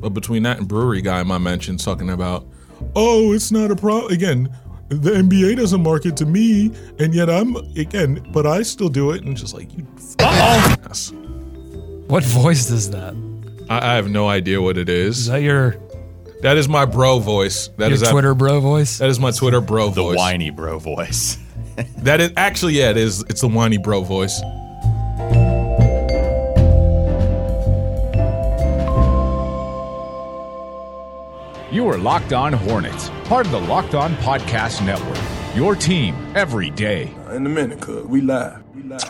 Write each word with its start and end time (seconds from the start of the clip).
But 0.00 0.10
between 0.10 0.42
that 0.44 0.58
and 0.58 0.68
brewery 0.68 1.02
guy 1.02 1.22
my 1.24 1.38
mentioned 1.38 1.80
talking 1.80 2.10
about, 2.10 2.46
oh, 2.94 3.32
it's 3.32 3.50
not 3.50 3.70
a 3.70 3.76
problem. 3.76 4.12
Again, 4.12 4.48
the 4.88 5.10
NBA 5.10 5.56
doesn't 5.56 5.82
market 5.82 6.16
to 6.18 6.26
me, 6.26 6.72
and 6.98 7.14
yet 7.14 7.28
I'm 7.28 7.56
again, 7.76 8.24
but 8.32 8.46
I 8.46 8.62
still 8.62 8.88
do 8.88 9.10
it, 9.10 9.24
and 9.24 9.36
just 9.36 9.54
like 9.54 9.76
you. 9.76 9.86
Yes. 10.20 11.12
What 12.06 12.22
voice 12.24 12.70
is 12.70 12.90
that? 12.90 13.14
I, 13.68 13.92
I 13.92 13.94
have 13.96 14.08
no 14.08 14.28
idea 14.28 14.62
what 14.62 14.78
it 14.78 14.88
Is 14.88 15.18
is. 15.18 15.26
that 15.26 15.42
your, 15.42 15.76
That 16.40 16.56
is 16.56 16.68
my 16.68 16.86
bro 16.86 17.18
voice. 17.18 17.68
That 17.76 17.88
your 17.88 17.94
is 17.94 18.00
that- 18.00 18.12
Twitter 18.12 18.34
bro 18.34 18.60
voice? 18.60 18.98
That 18.98 19.10
is 19.10 19.20
my 19.20 19.30
Twitter 19.32 19.60
bro 19.60 19.90
The 19.90 20.02
voice. 20.02 20.16
whiny 20.16 20.50
bro 20.50 20.78
voice. 20.78 21.36
That 21.98 22.20
is 22.20 22.32
actually 22.36 22.74
yeah, 22.74 22.90
it 22.90 22.96
is. 22.96 23.20
It's 23.28 23.40
the 23.42 23.48
whiny 23.48 23.76
bro 23.78 24.02
voice. 24.02 24.40
You 31.78 31.86
are 31.86 31.96
Locked 31.96 32.32
On 32.32 32.52
Hornets, 32.52 33.08
part 33.26 33.46
of 33.46 33.52
the 33.52 33.60
Locked 33.60 33.94
On 33.94 34.12
Podcast 34.16 34.84
Network. 34.84 35.16
Your 35.54 35.76
team 35.76 36.16
every 36.34 36.70
day. 36.70 37.14
Uh, 37.28 37.34
in 37.34 37.46
a 37.46 37.48
minute, 37.48 37.80
cuz 37.80 38.04
we 38.04 38.20
live. 38.20 38.64
We 38.74 38.82
live. 38.82 39.00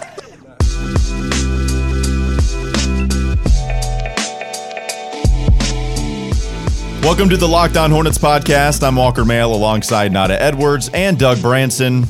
Welcome 7.02 7.30
to 7.30 7.38
the 7.38 7.48
Locked 7.50 7.78
On 7.78 7.90
Hornets 7.90 8.18
podcast. 8.18 8.86
I'm 8.86 8.96
Walker 8.96 9.24
Mail 9.24 9.54
alongside 9.54 10.12
Nada 10.12 10.38
Edwards 10.38 10.90
and 10.92 11.18
Doug 11.18 11.40
Branson. 11.40 12.04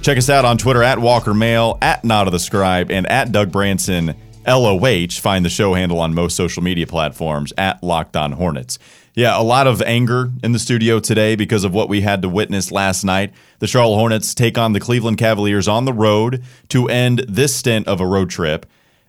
Check 0.00 0.18
us 0.18 0.28
out 0.28 0.44
on 0.44 0.58
Twitter 0.58 0.82
at 0.82 0.98
Walker 0.98 1.34
Mail, 1.34 1.78
at 1.80 2.02
Nada 2.02 2.32
the 2.32 2.40
Scribe, 2.40 2.90
and 2.90 3.06
at 3.06 3.30
Doug 3.30 3.52
Branson 3.52 4.16
LOH. 4.44 5.20
Find 5.20 5.44
the 5.44 5.50
show 5.50 5.74
handle 5.74 6.00
on 6.00 6.14
most 6.14 6.34
social 6.34 6.64
media 6.64 6.88
platforms 6.88 7.52
at 7.56 7.80
Locked 7.80 8.16
On 8.16 8.32
Hornets. 8.32 8.80
Yeah, 9.14 9.38
a 9.38 9.42
lot 9.42 9.66
of 9.66 9.82
anger 9.82 10.30
in 10.42 10.52
the 10.52 10.58
studio 10.58 10.98
today 10.98 11.36
because 11.36 11.64
of 11.64 11.74
what 11.74 11.90
we 11.90 12.00
had 12.00 12.22
to 12.22 12.30
witness 12.30 12.72
last 12.72 13.04
night. 13.04 13.34
The 13.58 13.66
Charlotte 13.66 13.96
Hornets 13.96 14.34
take 14.34 14.56
on 14.56 14.72
the 14.72 14.80
Cleveland 14.80 15.18
Cavaliers 15.18 15.68
on 15.68 15.84
the 15.84 15.92
road 15.92 16.42
to 16.68 16.88
end 16.88 17.26
this 17.28 17.54
stint 17.54 17.86
of 17.86 18.00
a 18.00 18.06
road 18.06 18.30
trip, 18.30 18.64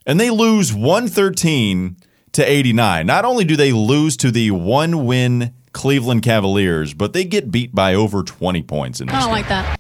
and 0.06 0.20
they 0.20 0.30
lose 0.30 0.74
113 0.74 1.96
to 2.34 2.44
89. 2.44 3.06
Not 3.06 3.24
only 3.24 3.46
do 3.46 3.56
they 3.56 3.72
lose 3.72 4.18
to 4.18 4.30
the 4.32 4.52
one 4.52 5.06
win 5.06 5.54
Cleveland 5.72 6.22
Cavaliers, 6.22 6.94
but 6.94 7.14
they 7.14 7.24
get 7.24 7.50
beat 7.52 7.74
by 7.74 7.96
over 7.96 8.24
20 8.24 8.62
points 8.64 9.00
in 9.00 9.08
this 9.08 9.16
I 9.16 9.20
don't 9.20 9.28
game. 9.30 9.34
like 9.36 9.48
that. 9.48 9.80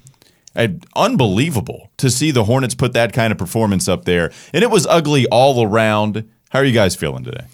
And 0.55 0.85
unbelievable 0.95 1.91
to 1.97 2.09
see 2.09 2.31
the 2.31 2.45
Hornets 2.45 2.75
put 2.75 2.93
that 2.93 3.11
kind 3.11 3.31
of 3.31 3.37
performance 3.37 3.87
up 3.89 4.05
there. 4.05 4.31
And 4.53 4.63
it 4.63 4.69
was 4.69 4.85
ugly 4.85 5.25
all 5.27 5.63
around. 5.65 6.29
How 6.51 6.59
are 6.59 6.65
you 6.65 6.73
guys 6.73 6.95
feeling 6.95 7.23
today? 7.23 7.45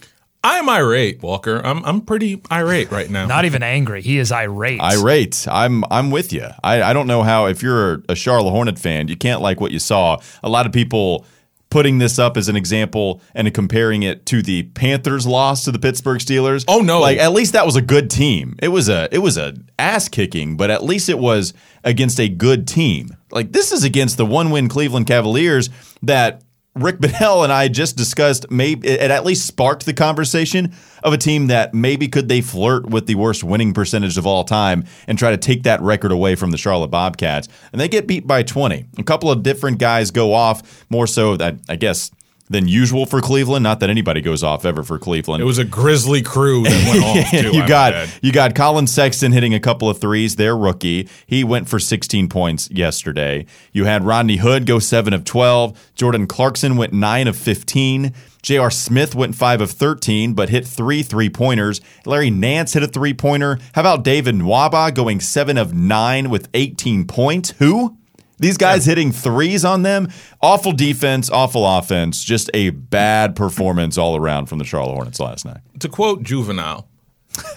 I'm 0.43 0.69
irate, 0.69 1.21
Walker. 1.21 1.61
I'm 1.63 1.83
I'm 1.83 2.01
pretty 2.01 2.41
irate 2.51 2.91
right 2.91 3.09
now. 3.09 3.25
Not 3.25 3.45
even 3.45 3.61
angry. 3.61 4.01
He 4.01 4.19
is 4.19 4.31
irate. 4.31 4.79
Irate. 4.79 5.47
I'm 5.49 5.83
I'm 5.91 6.11
with 6.11 6.31
you. 6.31 6.47
I, 6.63 6.81
I 6.81 6.93
don't 6.93 7.07
know 7.07 7.23
how 7.23 7.47
if 7.47 7.61
you're 7.61 8.03
a 8.07 8.15
Charlotte 8.15 8.51
Hornet 8.51 8.79
fan, 8.79 9.09
you 9.09 9.17
can't 9.17 9.41
like 9.41 9.59
what 9.59 9.71
you 9.71 9.79
saw. 9.79 10.17
A 10.41 10.49
lot 10.49 10.65
of 10.65 10.71
people 10.71 11.25
putting 11.69 11.99
this 11.99 12.17
up 12.17 12.35
as 12.35 12.49
an 12.49 12.55
example 12.55 13.21
and 13.35 13.53
comparing 13.53 14.03
it 14.03 14.25
to 14.25 14.41
the 14.41 14.63
Panthers 14.63 15.27
loss 15.27 15.63
to 15.65 15.71
the 15.71 15.79
Pittsburgh 15.79 16.19
Steelers. 16.19 16.65
Oh, 16.67 16.79
no. 16.79 16.99
Like 16.99 17.19
at 17.19 17.31
least 17.31 17.53
that 17.53 17.65
was 17.65 17.75
a 17.75 17.81
good 17.81 18.09
team. 18.09 18.55
It 18.61 18.69
was 18.69 18.89
a 18.89 19.07
it 19.11 19.19
was 19.19 19.37
a 19.37 19.55
ass 19.77 20.07
kicking, 20.07 20.57
but 20.57 20.71
at 20.71 20.83
least 20.83 21.09
it 21.09 21.19
was 21.19 21.53
against 21.83 22.19
a 22.19 22.29
good 22.29 22.67
team. 22.67 23.09
Like 23.31 23.51
this 23.51 23.71
is 23.71 23.83
against 23.83 24.17
the 24.17 24.25
one 24.25 24.51
win 24.51 24.69
Cleveland 24.69 25.07
Cavaliers 25.07 25.69
that 26.01 26.43
Rick 26.75 26.99
Bonnell 26.99 27.43
and 27.43 27.51
I 27.51 27.67
just 27.67 27.97
discussed 27.97 28.49
maybe 28.49 28.87
it 28.87 29.11
at 29.11 29.25
least 29.25 29.45
sparked 29.45 29.85
the 29.85 29.93
conversation 29.93 30.73
of 31.03 31.13
a 31.13 31.17
team 31.17 31.47
that 31.47 31.73
maybe 31.73 32.07
could 32.07 32.29
they 32.29 32.41
flirt 32.41 32.89
with 32.89 33.07
the 33.07 33.15
worst 33.15 33.43
winning 33.43 33.73
percentage 33.73 34.17
of 34.17 34.25
all 34.25 34.43
time 34.43 34.85
and 35.07 35.17
try 35.17 35.31
to 35.31 35.37
take 35.37 35.63
that 35.63 35.81
record 35.81 36.11
away 36.11 36.35
from 36.35 36.52
the 36.52 36.58
Charlotte 36.58 36.91
Bobcats. 36.91 37.47
And 37.71 37.81
they 37.81 37.87
get 37.87 38.08
beat 38.08 38.27
by 38.27 38.43
20. 38.43 38.85
A 38.97 39.03
couple 39.03 39.31
of 39.31 39.43
different 39.43 39.79
guys 39.79 40.11
go 40.11 40.33
off, 40.33 40.85
more 40.89 41.08
so 41.08 41.35
that 41.37 41.55
I 41.67 41.75
guess 41.75 42.11
than 42.49 42.67
usual 42.67 43.05
for 43.05 43.21
Cleveland. 43.21 43.64
Not 43.64 43.80
that 43.80 43.89
anybody 43.89 44.21
goes 44.21 44.43
off 44.43 44.65
ever 44.65 44.83
for 44.83 44.98
Cleveland. 44.98 45.42
It 45.42 45.45
was 45.45 45.60
a 45.60 45.64
grizzly 45.64 46.21
crew 46.21 46.64
that 46.64 46.87
went 46.89 47.04
off. 47.04 47.30
Too, 47.32 47.58
you 47.58 47.64
I 47.64 47.67
got 47.67 48.23
you 48.23 48.32
got 48.32 48.55
Collin 48.55 48.87
Sexton 48.87 49.32
hitting 49.32 49.54
a 49.54 49.60
couple 49.60 49.89
of 49.89 49.99
threes. 49.99 50.36
Their 50.36 50.58
rookie, 50.58 51.08
he 51.26 51.43
went 51.43 51.70
for 51.70 51.80
16 51.80 52.27
points 52.30 52.70
yesterday. 52.71 53.45
You 53.71 53.86
had 53.86 54.04
Rodney 54.04 54.38
Hood 54.38 54.65
go 54.65 54.80
seven 54.80 55.14
of 55.14 55.23
12. 55.23 55.92
Jordan 55.95 56.27
Clarkson 56.27 56.76
went 56.76 56.93
nine 56.93 57.27
of 57.27 57.36
15. 57.36 58.14
J.R. 58.42 58.71
Smith 58.71 59.15
went 59.15 59.36
five 59.36 59.59
of 59.59 59.70
13, 59.70 60.33
but 60.33 60.49
hit 60.49 60.65
three 60.65 61.04
three 61.04 61.30
pointers. 61.30 61.82
Larry 62.05 62.30
Nance 62.30 62.73
hit 62.73 62.83
a 62.83 62.88
three 62.88 63.14
pointer. 63.14 63.59
How 63.73 63.82
about 63.82 64.04
David 64.04 64.36
Nwaba 64.36 64.93
going 64.95 65.20
seven 65.20 65.58
of 65.58 65.73
nine 65.73 66.30
with 66.30 66.48
18 66.54 67.05
points? 67.05 67.52
Who? 67.59 67.98
These 68.39 68.58
guys 68.58 68.86
hitting 68.86 69.11
threes 69.11 69.66
on 69.66 69.82
them. 69.82 70.10
Awful 70.42 70.72
defense, 70.72 71.30
awful 71.30 71.66
offense. 71.66 72.23
Just 72.23 72.50
a 72.54 72.70
bad 72.70 73.36
performance 73.36 73.98
all 73.98 74.16
around 74.16 74.48
from 74.48 74.60
the 74.60 74.66
Charlotte 74.66 74.94
Hornets 74.94 75.20
last 75.20 75.45
night. 75.45 75.60
To 75.80 75.89
quote 75.89 76.23
Juvenile, 76.23 76.88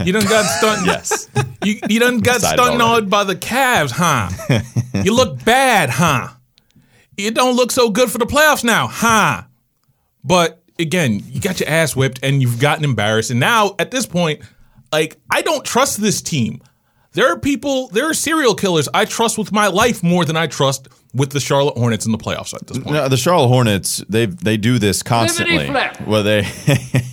you 0.04 0.12
done 0.12 0.24
got 0.26 0.44
stunned. 0.44 0.86
Yes. 0.86 1.28
You, 1.64 1.78
you 1.88 2.00
done 2.00 2.18
got 2.18 2.40
stunned 2.40 3.08
by 3.08 3.22
the 3.22 3.36
Cavs, 3.36 3.92
huh? 3.92 4.28
you 5.04 5.14
look 5.14 5.44
bad, 5.44 5.90
huh? 5.90 6.30
It 7.16 7.34
don't 7.34 7.54
look 7.54 7.70
so 7.70 7.88
good 7.88 8.10
for 8.10 8.18
the 8.18 8.26
playoffs 8.26 8.64
now, 8.64 8.88
huh? 8.88 9.42
But 10.24 10.60
again, 10.80 11.22
you 11.24 11.40
got 11.40 11.60
your 11.60 11.68
ass 11.68 11.94
whipped 11.94 12.18
and 12.24 12.42
you've 12.42 12.58
gotten 12.58 12.84
embarrassed. 12.84 13.30
And 13.30 13.38
now 13.38 13.76
at 13.78 13.92
this 13.92 14.06
point, 14.06 14.42
like 14.90 15.18
I 15.30 15.42
don't 15.42 15.64
trust 15.64 16.00
this 16.00 16.20
team. 16.20 16.60
There 17.14 17.30
are 17.30 17.38
people, 17.38 17.88
there 17.88 18.08
are 18.08 18.14
serial 18.14 18.54
killers 18.54 18.88
I 18.94 19.04
trust 19.04 19.36
with 19.36 19.52
my 19.52 19.66
life 19.66 20.02
more 20.02 20.24
than 20.24 20.36
I 20.36 20.46
trust 20.46 20.88
with 21.14 21.30
the 21.30 21.40
Charlotte 21.40 21.76
Hornets 21.76 22.06
in 22.06 22.12
the 22.12 22.18
playoffs 22.18 22.54
at 22.54 22.66
this 22.66 22.78
point. 22.78 22.94
No, 22.94 23.08
the 23.08 23.18
Charlotte 23.18 23.48
Hornets 23.48 24.02
they 24.08 24.26
they 24.26 24.56
do 24.56 24.78
this 24.78 25.02
constantly. 25.02 25.68
Well, 26.06 26.22
they. 26.22 26.42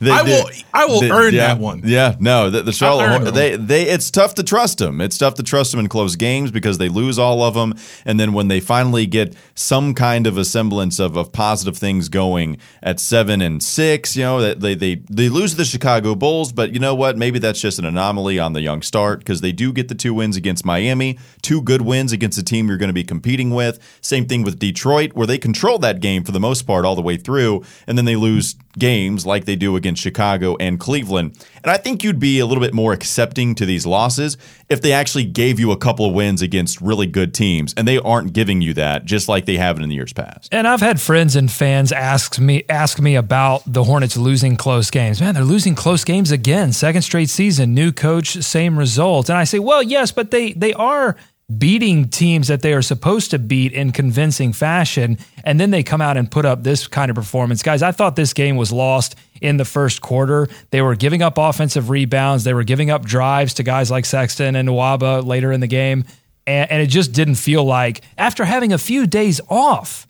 they 0.00 0.10
I 0.10 0.22
will- 0.22 0.50
I 0.72 0.84
will 0.86 1.00
they- 1.00 1.10
earn 1.10 1.34
yeah, 1.34 1.48
that 1.48 1.58
one. 1.58 1.82
Yeah, 1.84 2.16
no, 2.18 2.50
the, 2.50 2.62
the 2.62 2.72
Charlotte 2.72 3.32
they 3.34 3.56
they 3.56 3.82
it's 3.88 4.10
tough 4.10 4.34
to 4.34 4.42
trust 4.42 4.78
them. 4.78 5.00
It's 5.00 5.18
tough 5.18 5.34
to 5.34 5.42
trust 5.42 5.70
them 5.70 5.80
in 5.80 5.88
close 5.88 6.16
games 6.16 6.50
because 6.50 6.78
they 6.78 6.88
lose 6.88 7.18
all 7.18 7.42
of 7.42 7.54
them, 7.54 7.74
and 8.04 8.18
then 8.18 8.32
when 8.32 8.48
they 8.48 8.60
finally 8.60 9.06
get 9.06 9.34
some 9.54 9.94
kind 9.94 10.26
of 10.26 10.36
a 10.38 10.44
semblance 10.44 10.98
of, 10.98 11.16
of 11.16 11.32
positive 11.32 11.76
things 11.76 12.08
going 12.08 12.58
at 12.82 13.00
seven 13.00 13.40
and 13.40 13.62
six, 13.62 14.16
you 14.16 14.22
know, 14.24 14.40
that 14.40 14.60
they 14.60 14.74
they 14.74 14.96
they 15.10 15.28
lose 15.28 15.54
the 15.56 15.64
Chicago 15.64 16.14
Bulls, 16.14 16.52
but 16.52 16.72
you 16.72 16.80
know 16.80 16.94
what? 16.94 17.16
Maybe 17.16 17.38
that's 17.38 17.60
just 17.60 17.78
an 17.78 17.84
anomaly 17.84 18.38
on 18.38 18.52
the 18.52 18.60
young 18.60 18.82
start 18.82 19.20
because 19.20 19.40
they 19.40 19.52
do 19.52 19.72
get 19.72 19.88
the 19.88 19.94
two 19.94 20.14
wins 20.14 20.36
against 20.36 20.64
Miami, 20.64 21.18
two 21.42 21.62
good 21.62 21.82
wins 21.82 22.12
against 22.12 22.38
a 22.38 22.42
team 22.42 22.68
you're 22.68 22.76
going 22.78 22.88
to 22.88 22.92
be 22.94 23.04
competing 23.04 23.50
with. 23.50 23.78
Same 24.00 24.26
thing 24.26 24.42
with 24.42 24.58
Detroit, 24.58 25.12
where 25.14 25.26
they 25.26 25.38
control 25.38 25.78
that 25.78 26.00
game 26.00 26.24
for 26.24 26.32
the 26.32 26.40
most 26.40 26.62
part 26.62 26.84
all 26.84 26.94
the 26.96 27.02
way 27.02 27.16
through, 27.16 27.62
and 27.86 27.96
then 27.96 28.04
they 28.04 28.16
lose 28.16 28.56
games 28.78 29.26
like 29.26 29.44
they 29.44 29.56
do 29.56 29.76
against 29.76 30.02
Chicago 30.02 30.56
and 30.56 30.78
Cleveland. 30.80 31.38
And 31.62 31.70
I 31.70 31.76
think 31.76 32.04
you'd 32.04 32.18
be 32.18 32.38
a 32.38 32.46
little 32.46 32.62
bit 32.62 32.74
more 32.74 32.92
accepting 32.92 33.54
to 33.54 33.66
these 33.66 33.86
losses 33.86 34.36
if 34.68 34.82
they 34.82 34.92
actually 34.92 35.24
gave 35.24 35.60
you 35.60 35.72
a 35.72 35.76
couple 35.76 36.06
of 36.06 36.14
wins 36.14 36.42
against 36.42 36.80
really 36.80 37.06
good 37.06 37.34
teams, 37.34 37.74
and 37.76 37.86
they 37.86 37.98
aren't 37.98 38.32
giving 38.32 38.60
you 38.60 38.74
that 38.74 39.04
just 39.04 39.28
like 39.28 39.46
they 39.46 39.56
have 39.56 39.78
in 39.78 39.88
the 39.88 39.94
years 39.94 40.12
past. 40.12 40.48
And 40.52 40.66
I've 40.66 40.80
had 40.80 41.00
friends 41.00 41.36
and 41.36 41.50
fans 41.50 41.92
ask 41.92 42.38
me 42.38 42.64
ask 42.68 43.00
me 43.00 43.14
about 43.16 43.62
the 43.66 43.84
Hornets 43.84 44.16
losing 44.16 44.56
close 44.56 44.90
games. 44.90 45.20
Man, 45.20 45.34
they're 45.34 45.44
losing 45.44 45.74
close 45.74 46.04
games 46.04 46.30
again. 46.30 46.72
Second 46.72 47.02
straight 47.02 47.30
season, 47.30 47.74
new 47.74 47.92
coach, 47.92 48.42
same 48.42 48.78
result. 48.78 49.28
And 49.28 49.38
I 49.38 49.44
say, 49.44 49.58
well, 49.58 49.82
yes, 49.82 50.12
but 50.12 50.30
they 50.30 50.52
they 50.52 50.72
are 50.74 51.16
beating 51.58 52.08
teams 52.08 52.48
that 52.48 52.62
they 52.62 52.72
are 52.72 52.82
supposed 52.82 53.30
to 53.30 53.38
beat 53.38 53.72
in 53.72 53.92
convincing 53.92 54.52
fashion, 54.52 55.18
and 55.44 55.60
then 55.60 55.70
they 55.70 55.82
come 55.82 56.00
out 56.00 56.16
and 56.16 56.30
put 56.30 56.44
up 56.44 56.62
this 56.62 56.86
kind 56.86 57.10
of 57.10 57.14
performance. 57.14 57.62
Guys, 57.62 57.82
I 57.82 57.92
thought 57.92 58.16
this 58.16 58.32
game 58.32 58.56
was 58.56 58.72
lost 58.72 59.14
in 59.40 59.58
the 59.58 59.64
first 59.64 60.00
quarter. 60.00 60.48
They 60.70 60.80
were 60.80 60.94
giving 60.94 61.22
up 61.22 61.36
offensive 61.36 61.90
rebounds, 61.90 62.44
they 62.44 62.54
were 62.54 62.64
giving 62.64 62.90
up 62.90 63.04
drives 63.04 63.54
to 63.54 63.62
guys 63.62 63.90
like 63.90 64.06
Sexton 64.06 64.56
and 64.56 64.68
Nwaba 64.68 65.24
later 65.24 65.52
in 65.52 65.60
the 65.60 65.66
game. 65.66 66.04
And, 66.46 66.70
and 66.70 66.82
it 66.82 66.88
just 66.88 67.12
didn't 67.12 67.36
feel 67.36 67.64
like 67.64 68.02
after 68.16 68.44
having 68.44 68.72
a 68.72 68.78
few 68.78 69.06
days 69.06 69.40
off, 69.48 70.06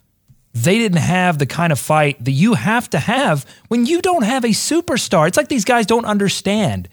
they 0.53 0.79
didn't 0.79 0.99
have 0.99 1.39
the 1.39 1.47
kind 1.47 1.73
of 1.73 1.81
fight 1.81 2.25
that 2.25 2.31
you 2.31 2.55
have 2.55 2.89
to 2.91 2.99
have 3.01 3.45
when 3.69 3.87
you 3.87 4.01
don't 4.01 4.23
have 4.23 4.45
a 4.45 4.49
superstar. 4.49 5.27
It's 5.27 5.37
like 5.37 5.49
these 5.49 5.65
guys 5.65 5.85
don't 5.85 6.05
understand 6.05 6.89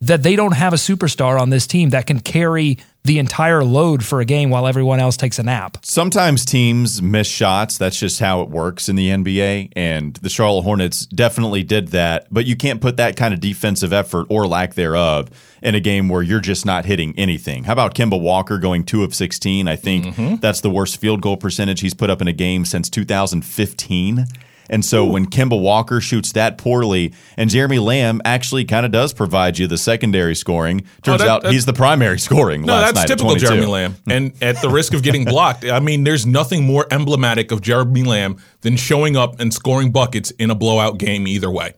that 0.00 0.24
they 0.24 0.36
don't 0.36 0.52
have 0.52 0.72
a 0.72 0.76
superstar 0.76 1.40
on 1.40 1.50
this 1.50 1.66
team 1.66 1.90
that 1.90 2.06
can 2.06 2.20
carry 2.20 2.78
the 3.06 3.18
entire 3.18 3.64
load 3.64 4.04
for 4.04 4.20
a 4.20 4.24
game 4.24 4.50
while 4.50 4.66
everyone 4.66 5.00
else 5.00 5.16
takes 5.16 5.38
a 5.38 5.42
nap. 5.42 5.78
Sometimes 5.82 6.44
teams 6.44 7.00
miss 7.00 7.28
shots. 7.28 7.78
That's 7.78 7.98
just 7.98 8.20
how 8.20 8.42
it 8.42 8.50
works 8.50 8.88
in 8.88 8.96
the 8.96 9.08
NBA. 9.10 9.72
And 9.76 10.14
the 10.16 10.28
Charlotte 10.28 10.62
Hornets 10.62 11.06
definitely 11.06 11.62
did 11.62 11.88
that. 11.88 12.26
But 12.30 12.46
you 12.46 12.56
can't 12.56 12.80
put 12.80 12.96
that 12.96 13.16
kind 13.16 13.32
of 13.32 13.40
defensive 13.40 13.92
effort 13.92 14.26
or 14.28 14.46
lack 14.46 14.74
thereof 14.74 15.30
in 15.62 15.74
a 15.74 15.80
game 15.80 16.08
where 16.08 16.22
you're 16.22 16.40
just 16.40 16.66
not 16.66 16.84
hitting 16.84 17.14
anything. 17.16 17.64
How 17.64 17.72
about 17.72 17.94
Kemba 17.94 18.20
Walker 18.20 18.58
going 18.58 18.84
two 18.84 19.04
of 19.04 19.14
16? 19.14 19.68
I 19.68 19.76
think 19.76 20.06
mm-hmm. 20.06 20.36
that's 20.36 20.60
the 20.60 20.70
worst 20.70 20.98
field 20.98 21.22
goal 21.22 21.36
percentage 21.36 21.80
he's 21.80 21.94
put 21.94 22.10
up 22.10 22.20
in 22.20 22.28
a 22.28 22.32
game 22.32 22.64
since 22.64 22.90
2015. 22.90 24.26
And 24.68 24.84
so 24.84 25.04
when 25.04 25.26
Kemba 25.26 25.60
Walker 25.60 26.00
shoots 26.00 26.32
that 26.32 26.58
poorly, 26.58 27.12
and 27.36 27.50
Jeremy 27.50 27.78
Lamb 27.78 28.20
actually 28.24 28.64
kind 28.64 28.84
of 28.86 28.92
does 28.92 29.12
provide 29.12 29.58
you 29.58 29.66
the 29.66 29.78
secondary 29.78 30.34
scoring, 30.34 30.82
oh, 30.84 31.00
turns 31.02 31.20
that- 31.20 31.28
out 31.28 31.46
he's 31.46 31.66
the 31.66 31.72
primary 31.72 32.18
scoring. 32.26 32.62
No, 32.62 32.78
that's 32.78 33.04
typical 33.04 33.30
22. 33.30 33.46
Jeremy 33.46 33.66
Lamb. 33.66 33.92
Hmm. 33.92 34.10
And 34.10 34.42
at 34.42 34.60
the 34.62 34.68
risk 34.68 34.94
of 34.94 35.02
getting 35.02 35.24
blocked, 35.26 35.64
I 35.64 35.80
mean, 35.80 36.04
there's 36.04 36.26
nothing 36.26 36.64
more 36.64 36.86
emblematic 36.90 37.52
of 37.52 37.60
Jeremy 37.60 38.02
Lamb 38.02 38.38
than 38.60 38.76
showing 38.76 39.16
up 39.16 39.40
and 39.40 39.52
scoring 39.52 39.92
buckets 39.92 40.30
in 40.32 40.50
a 40.50 40.54
blowout 40.54 40.98
game 40.98 41.26
either 41.26 41.50
way. 41.50 41.74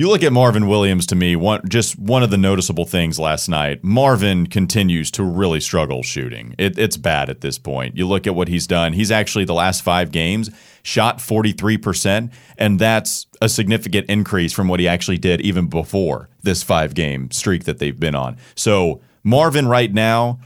You 0.00 0.08
look 0.08 0.22
at 0.22 0.32
Marvin 0.32 0.66
Williams 0.66 1.04
to 1.08 1.14
me, 1.14 1.36
one 1.36 1.60
just 1.68 1.98
one 1.98 2.22
of 2.22 2.30
the 2.30 2.38
noticeable 2.38 2.86
things 2.86 3.18
last 3.18 3.50
night. 3.50 3.84
Marvin 3.84 4.46
continues 4.46 5.10
to 5.10 5.22
really 5.22 5.60
struggle 5.60 6.02
shooting. 6.02 6.54
It, 6.56 6.78
it's 6.78 6.96
bad 6.96 7.28
at 7.28 7.42
this 7.42 7.58
point. 7.58 7.98
You 7.98 8.08
look 8.08 8.26
at 8.26 8.34
what 8.34 8.48
he's 8.48 8.66
done. 8.66 8.94
He's 8.94 9.10
actually 9.10 9.44
the 9.44 9.52
last 9.52 9.82
five 9.82 10.10
games 10.10 10.48
shot 10.82 11.18
43%, 11.18 12.32
and 12.56 12.78
that's 12.78 13.26
a 13.42 13.48
significant 13.50 14.08
increase 14.08 14.54
from 14.54 14.68
what 14.68 14.80
he 14.80 14.88
actually 14.88 15.18
did 15.18 15.42
even 15.42 15.66
before 15.66 16.30
this 16.42 16.62
five 16.62 16.94
game 16.94 17.30
streak 17.30 17.64
that 17.64 17.78
they've 17.78 18.00
been 18.00 18.14
on. 18.14 18.38
So 18.54 19.02
Marvin 19.22 19.68
right 19.68 19.92
now, 19.92 20.40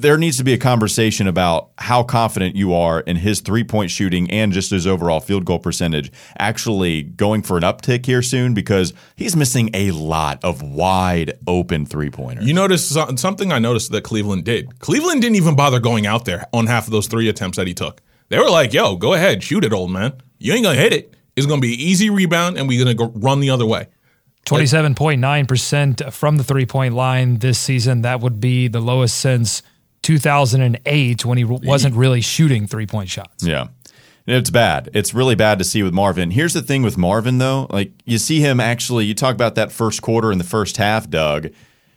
there 0.00 0.16
needs 0.18 0.36
to 0.38 0.44
be 0.44 0.52
a 0.52 0.58
conversation 0.58 1.26
about 1.26 1.70
how 1.78 2.02
confident 2.02 2.56
you 2.56 2.74
are 2.74 3.00
in 3.00 3.16
his 3.16 3.40
three 3.40 3.64
point 3.64 3.90
shooting 3.90 4.30
and 4.30 4.52
just 4.52 4.70
his 4.70 4.86
overall 4.86 5.20
field 5.20 5.44
goal 5.44 5.58
percentage 5.58 6.10
actually 6.38 7.02
going 7.02 7.42
for 7.42 7.56
an 7.56 7.62
uptick 7.62 8.06
here 8.06 8.22
soon 8.22 8.54
because 8.54 8.92
he's 9.16 9.36
missing 9.36 9.70
a 9.74 9.90
lot 9.90 10.42
of 10.44 10.62
wide 10.62 11.38
open 11.46 11.86
three 11.86 12.10
pointers. 12.10 12.46
You 12.46 12.54
notice 12.54 12.88
something 13.16 13.52
I 13.52 13.58
noticed 13.58 13.92
that 13.92 14.02
Cleveland 14.02 14.44
did. 14.44 14.78
Cleveland 14.80 15.22
didn't 15.22 15.36
even 15.36 15.56
bother 15.56 15.80
going 15.80 16.06
out 16.06 16.24
there 16.24 16.46
on 16.52 16.66
half 16.66 16.86
of 16.86 16.92
those 16.92 17.06
three 17.06 17.28
attempts 17.28 17.56
that 17.56 17.66
he 17.66 17.74
took. 17.74 18.00
They 18.28 18.38
were 18.38 18.50
like, 18.50 18.72
yo, 18.72 18.96
go 18.96 19.14
ahead, 19.14 19.42
shoot 19.42 19.64
it, 19.64 19.72
old 19.72 19.90
man. 19.90 20.14
You 20.38 20.54
ain't 20.54 20.64
going 20.64 20.76
to 20.76 20.82
hit 20.82 20.92
it. 20.92 21.14
It's 21.36 21.46
going 21.46 21.60
to 21.60 21.66
be 21.66 21.74
an 21.74 21.80
easy 21.80 22.10
rebound, 22.10 22.56
and 22.58 22.68
we're 22.68 22.82
going 22.82 22.96
to 22.96 23.06
go 23.06 23.12
run 23.14 23.40
the 23.40 23.50
other 23.50 23.66
way. 23.66 23.88
27.9% 24.46 26.12
from 26.12 26.36
the 26.36 26.44
three 26.44 26.66
point 26.66 26.94
line 26.94 27.38
this 27.38 27.58
season. 27.58 28.02
That 28.02 28.20
would 28.20 28.40
be 28.40 28.68
the 28.68 28.80
lowest 28.80 29.18
since 29.18 29.62
2008 30.02 31.24
when 31.24 31.38
he 31.38 31.44
wasn't 31.44 31.94
really 31.94 32.20
shooting 32.20 32.66
three 32.66 32.86
point 32.86 33.08
shots. 33.08 33.44
Yeah. 33.44 33.68
It's 34.26 34.50
bad. 34.50 34.88
It's 34.94 35.14
really 35.14 35.34
bad 35.34 35.58
to 35.58 35.64
see 35.64 35.82
with 35.82 35.92
Marvin. 35.92 36.30
Here's 36.30 36.54
the 36.54 36.62
thing 36.62 36.82
with 36.82 36.96
Marvin, 36.96 37.38
though. 37.38 37.66
Like, 37.70 37.92
you 38.04 38.18
see 38.18 38.40
him 38.40 38.60
actually, 38.60 39.04
you 39.04 39.14
talk 39.14 39.34
about 39.34 39.56
that 39.56 39.72
first 39.72 40.00
quarter 40.00 40.30
and 40.30 40.38
the 40.38 40.44
first 40.44 40.76
half, 40.76 41.10
Doug. 41.10 41.48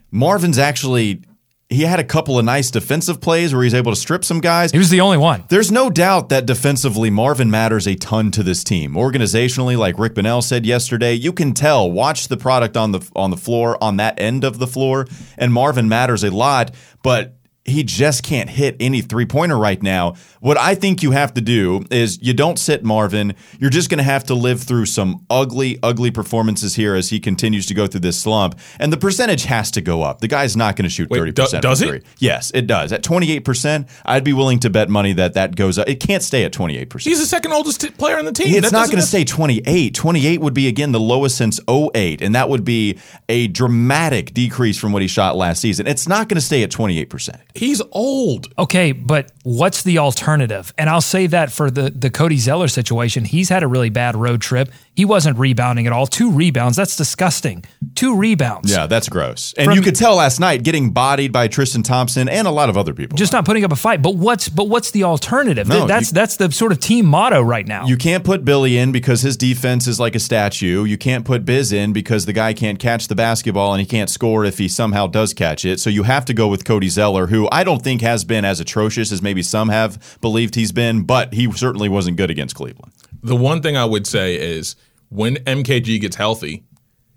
Marvin's 0.10 0.57
actually, 0.57 1.22
he 1.69 1.84
had 1.84 2.00
a 2.00 2.04
couple 2.04 2.40
of 2.40 2.46
nice 2.46 2.72
defensive 2.72 3.22
plays 3.22 3.54
where 3.54 3.63
he's 3.63 3.75
able 3.75 3.92
to 3.92 3.96
strip 3.96 4.25
some 4.25 4.40
guys. 4.40 4.72
He 4.72 4.80
was 4.80 4.90
the 4.90 5.01
only 5.01 5.18
one. 5.18 5.44
There's 5.50 5.72
no 5.72 5.92
doubt 5.92 6.30
that 6.30 6.48
defensively, 6.48 7.12
Marvin 7.12 7.51
matters 7.51 7.88
a 7.88 7.96
ton 7.96 8.31
to 8.31 8.42
this 8.42 8.63
team. 8.63 8.94
Organizationally, 8.94 9.78
like 9.78 10.00
Rick 10.00 10.16
Bonnell 10.16 10.42
said 10.42 10.66
yesterday, 10.66 11.13
you 11.13 11.31
can 11.31 11.54
tell. 11.54 11.92
Watch 11.92 12.28
the 12.28 12.38
product 12.38 12.75
on 12.75 12.92
the 12.92 13.08
on 13.16 13.30
the 13.30 13.38
floor, 13.38 13.81
on 13.84 13.98
that 13.98 14.19
end 14.19 14.44
of 14.44 14.58
the 14.58 14.68
floor, 14.68 15.08
and 15.38 15.54
Marvin 15.54 15.88
matters 15.88 16.24
a 16.24 16.31
lot. 16.31 16.72
But 17.04 17.36
he 17.66 17.84
just 17.84 18.22
can't 18.24 18.50
hit 18.50 18.76
any 18.80 19.02
three 19.02 19.26
pointer 19.26 19.58
right 19.58 19.82
now. 19.82 20.14
What 20.40 20.56
I 20.58 20.76
think 20.76 21.02
you 21.02 21.12
have 21.12 21.34
to 21.34 21.42
do 21.42 21.84
is 21.90 22.22
you 22.22 22.32
don't 22.34 22.60
sit 22.60 22.84
Marvin. 22.84 23.34
You're 23.60 23.72
just 23.72 23.90
going 23.90 23.98
to 23.98 24.04
have 24.04 24.24
to 24.26 24.36
live 24.36 24.62
through 24.62 24.86
some 24.86 25.26
ugly, 25.32 25.80
ugly 25.82 26.12
performances 26.12 26.76
here 26.76 26.94
as 26.94 27.10
he 27.10 27.20
continues 27.20 27.66
to 27.66 27.74
go 27.74 27.88
through 27.88 28.02
this 28.02 28.20
slump. 28.22 28.60
And 28.80 28.94
the 28.94 28.98
percentage 28.98 29.46
has 29.46 29.72
to 29.72 29.82
go 29.82 30.04
up. 30.04 30.22
The 30.22 30.28
guy's 30.28 30.56
not 30.56 30.76
going 30.76 30.84
to 30.84 30.90
shoot 30.90 31.10
Wait, 31.10 31.20
30% 31.20 31.52
do- 31.52 31.62
does 31.62 31.82
it? 31.82 32.04
Yes, 32.20 32.52
it 32.54 32.68
does. 32.68 32.92
At 32.92 33.02
28%, 33.04 33.90
I'd 34.06 34.24
be 34.24 34.34
willing 34.34 34.60
to 34.60 34.70
bet 34.70 34.88
money 34.88 35.14
that 35.14 35.34
that 35.34 35.56
goes 35.56 35.80
up. 35.80 35.90
It 35.90 36.00
can't 36.00 36.22
stay 36.22 36.44
at 36.44 36.54
28%. 36.54 37.02
He's 37.02 37.20
the 37.20 37.26
second 37.26 37.52
oldest 37.52 37.82
t- 37.82 37.90
player 37.90 38.20
on 38.20 38.26
the 38.26 38.32
team. 38.32 38.54
It's 38.54 38.70
That 38.70 38.78
not 38.78 38.88
going 38.90 39.02
to 39.02 39.08
stay 39.08 39.24
28. 39.26 39.96
28 39.96 40.40
would 40.42 40.54
be, 40.54 40.68
again, 40.68 40.92
the 40.92 41.00
lowest 41.00 41.36
since 41.36 41.60
08, 41.68 42.22
and 42.22 42.36
that 42.36 42.48
would 42.48 42.64
be 42.64 43.00
a 43.28 43.48
dramatic 43.48 44.36
decrease 44.36 44.78
from 44.78 44.92
what 44.92 45.02
he 45.02 45.08
shot 45.08 45.36
last 45.36 45.62
season. 45.62 45.88
It's 45.88 46.08
not 46.08 46.30
going 46.30 46.36
to 46.36 46.42
stay 46.46 46.62
at 46.62 46.70
28%. 46.70 47.40
He's 47.56 47.81
old. 47.92 48.54
Okay, 48.57 48.92
but 48.92 49.31
what's 49.44 49.84
the 49.84 50.00
alternative? 50.00 50.74
And 50.78 50.90
I'll 50.90 51.02
say 51.02 51.28
that 51.28 51.52
for 51.52 51.72
the 51.72 51.90
the 51.90 52.10
Cody 52.10 52.38
Zeller 52.38 52.68
situation, 52.68 53.25
he's 53.25 53.50
had 53.50 53.63
a 53.63 53.68
really 53.68 53.90
bad 53.90 54.16
road 54.16 54.42
trip. 54.42 54.69
He 54.94 55.04
wasn't 55.06 55.38
rebounding 55.38 55.88
at 55.88 55.94
all. 55.94 56.07
Two 56.07 56.31
rebounds, 56.31 56.78
that's 56.78 56.96
disgusting. 56.96 57.66
Two 57.96 58.16
rebounds. 58.18 58.72
Yeah, 58.72 58.88
that's 58.88 59.10
gross. 59.10 59.54
And 59.57 59.66
From- 59.66 59.75
you 59.75 59.81
could 59.81 59.96
tell 59.96 60.16
last 60.16 60.40
night 60.40 60.63
getting 60.63 60.92
bodied 60.92 61.34
by 61.34 61.48
Tristan 61.50 61.84
Thompson 61.84 62.30
and 62.30 62.48
a 62.48 62.52
lot 62.52 62.69
of 62.69 62.78
other 62.78 62.94
people. 62.94 63.18
Just 63.18 63.34
not 63.34 63.46
putting 63.46 63.63
up 63.66 63.72
a 63.72 63.75
fight. 63.75 64.01
But 64.01 64.16
what's 64.16 64.48
but 64.50 64.69
what's 64.69 64.92
the 64.92 65.04
alternative? 65.04 65.68
No, 65.68 65.86
that's 65.88 66.12
you- 66.12 66.16
that's 66.16 66.38
the 66.38 66.51
sort 66.51 66.72
of 66.72 66.80
team 66.80 67.06
motto 67.06 67.42
right 67.42 67.68
now. 67.68 67.88
You 67.88 67.98
can't 67.98 68.24
put 68.24 68.44
Billy 68.46 68.78
in 68.78 68.92
because 68.92 69.22
his 69.22 69.38
defense 69.38 69.88
is 69.88 70.00
like 70.00 70.16
a 70.16 70.19
statue. 70.19 70.84
You 70.86 70.98
can't 70.98 71.25
put 71.25 71.46
Biz 71.46 71.72
in 71.72 71.94
because 71.94 72.25
the 72.25 72.34
guy 72.34 72.54
can't 72.54 72.80
catch 72.80 73.08
the 73.08 73.16
basketball 73.16 73.74
and 73.74 73.80
he 73.80 73.86
can't 73.86 74.10
score 74.10 74.44
if 74.46 74.58
he 74.58 74.68
somehow 74.68 75.08
does 75.08 75.34
catch 75.34 75.66
it. 75.66 75.80
So 75.80 75.90
you 75.90 76.04
have 76.04 76.25
to 76.25 76.34
go 76.34 76.48
with 76.48 76.66
Cody 76.66 76.90
Zeller, 76.90 77.28
who 77.28 77.45
I 77.52 77.64
don't 77.64 77.82
think 77.82 78.02
has 78.02 78.24
been 78.24 78.46
as 78.46 78.60
atrocious 78.60 79.12
as 79.12 79.22
maybe 79.22 79.42
some 79.42 79.70
have 79.70 80.18
believed 80.22 80.56
he's 80.56 80.72
been, 80.72 81.04
but 81.04 81.34
he 81.34 81.52
certainly 81.52 81.90
wasn't 81.90 82.18
good 82.18 82.30
against 82.30 82.56
Cleveland. 82.56 82.94
The 83.24 83.36
one 83.36 83.62
thing 83.62 83.76
I 83.76 83.86
would 83.86 84.06
say 84.06 84.36
is 84.36 84.76
when 85.10 85.36
MKG 85.38 86.00
gets 86.02 86.16
healthy, 86.16 86.64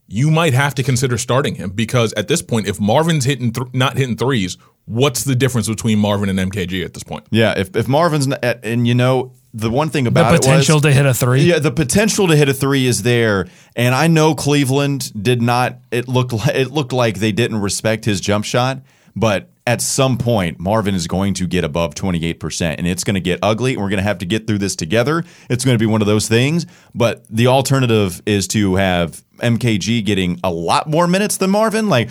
you 0.07 0.31
might 0.31 0.55
have 0.55 0.75
to 0.77 0.83
consider 0.83 1.19
starting 1.19 1.55
him 1.55 1.71
because 1.71 2.13
at 2.15 2.29
this 2.29 2.41
point, 2.41 2.67
if 2.67 2.81
Marvin's 2.81 3.27
hitting 3.27 3.53
th- 3.53 3.69
not 3.75 3.99
hitting 3.99 4.17
threes, 4.17 4.57
what's 4.87 5.25
the 5.25 5.35
difference 5.35 5.69
between 5.69 5.99
Marvin 5.99 6.31
and 6.31 6.51
MKG 6.51 6.85
at 6.85 6.95
this 6.95 7.03
point? 7.03 7.27
Yeah, 7.31 7.59
if, 7.59 7.77
if 7.77 7.87
Marvin's 7.89 8.27
not, 8.27 8.43
and 8.43 8.89
you 8.89 8.95
know 8.95 9.33
the 9.53 9.71
one 9.71 9.91
thing 9.91 10.07
about 10.07 10.33
the 10.33 10.39
potential 10.39 10.77
it 10.77 10.85
was, 10.85 10.95
to 10.95 10.97
hit 10.97 11.07
a 11.07 11.13
three. 11.13 11.43
Yeah, 11.43 11.59
the 11.59 11.71
potential 11.71 12.27
to 12.29 12.37
hit 12.37 12.49
a 12.49 12.55
three 12.55 12.87
is 12.87 13.03
there, 13.03 13.47
and 13.77 13.95
I 13.95 14.07
know 14.07 14.35
Cleveland 14.35 15.13
did 15.23 15.43
not. 15.43 15.79
It 15.91 16.09
looked 16.09 16.33
like, 16.33 16.55
it 16.55 16.71
looked 16.71 16.95
like 16.95 17.19
they 17.19 17.33
didn't 17.33 17.59
respect 17.59 18.07
his 18.07 18.21
jump 18.21 18.47
shot, 18.47 18.81
but 19.15 19.51
at 19.69 19.83
some 19.83 20.17
point 20.17 20.59
Marvin 20.59 20.95
is 20.95 21.07
going 21.07 21.35
to 21.35 21.47
get 21.47 21.63
above 21.63 21.95
twenty 21.95 22.25
eight 22.25 22.41
percent, 22.41 22.79
and 22.79 22.89
it's 22.89 23.05
going 23.05 23.15
to 23.15 23.21
get 23.21 23.39
ugly. 23.43 23.75
And 23.75 23.83
we're 23.83 23.91
going 23.91 23.99
to 23.99 24.03
have 24.03 24.19
to 24.19 24.27
get 24.27 24.47
through 24.47 24.59
this 24.59 24.75
together. 24.75 25.23
It's 25.51 25.65
going 25.65 25.77
to 25.77 25.79
be 25.79 25.87
one 25.87 26.01
of 26.01 26.07
those 26.07 26.27
things. 26.27 26.67
But 26.95 27.27
the 27.29 27.49
alternative 27.49 28.23
is 28.25 28.49
to 28.49 28.77
have 28.77 29.23
MKG 29.39 30.05
getting 30.05 30.41
a 30.45 30.51
lot 30.51 30.89
more 30.89 31.07
minutes 31.07 31.37
than 31.37 31.51
Marvin. 31.51 31.89
Like 31.89 32.11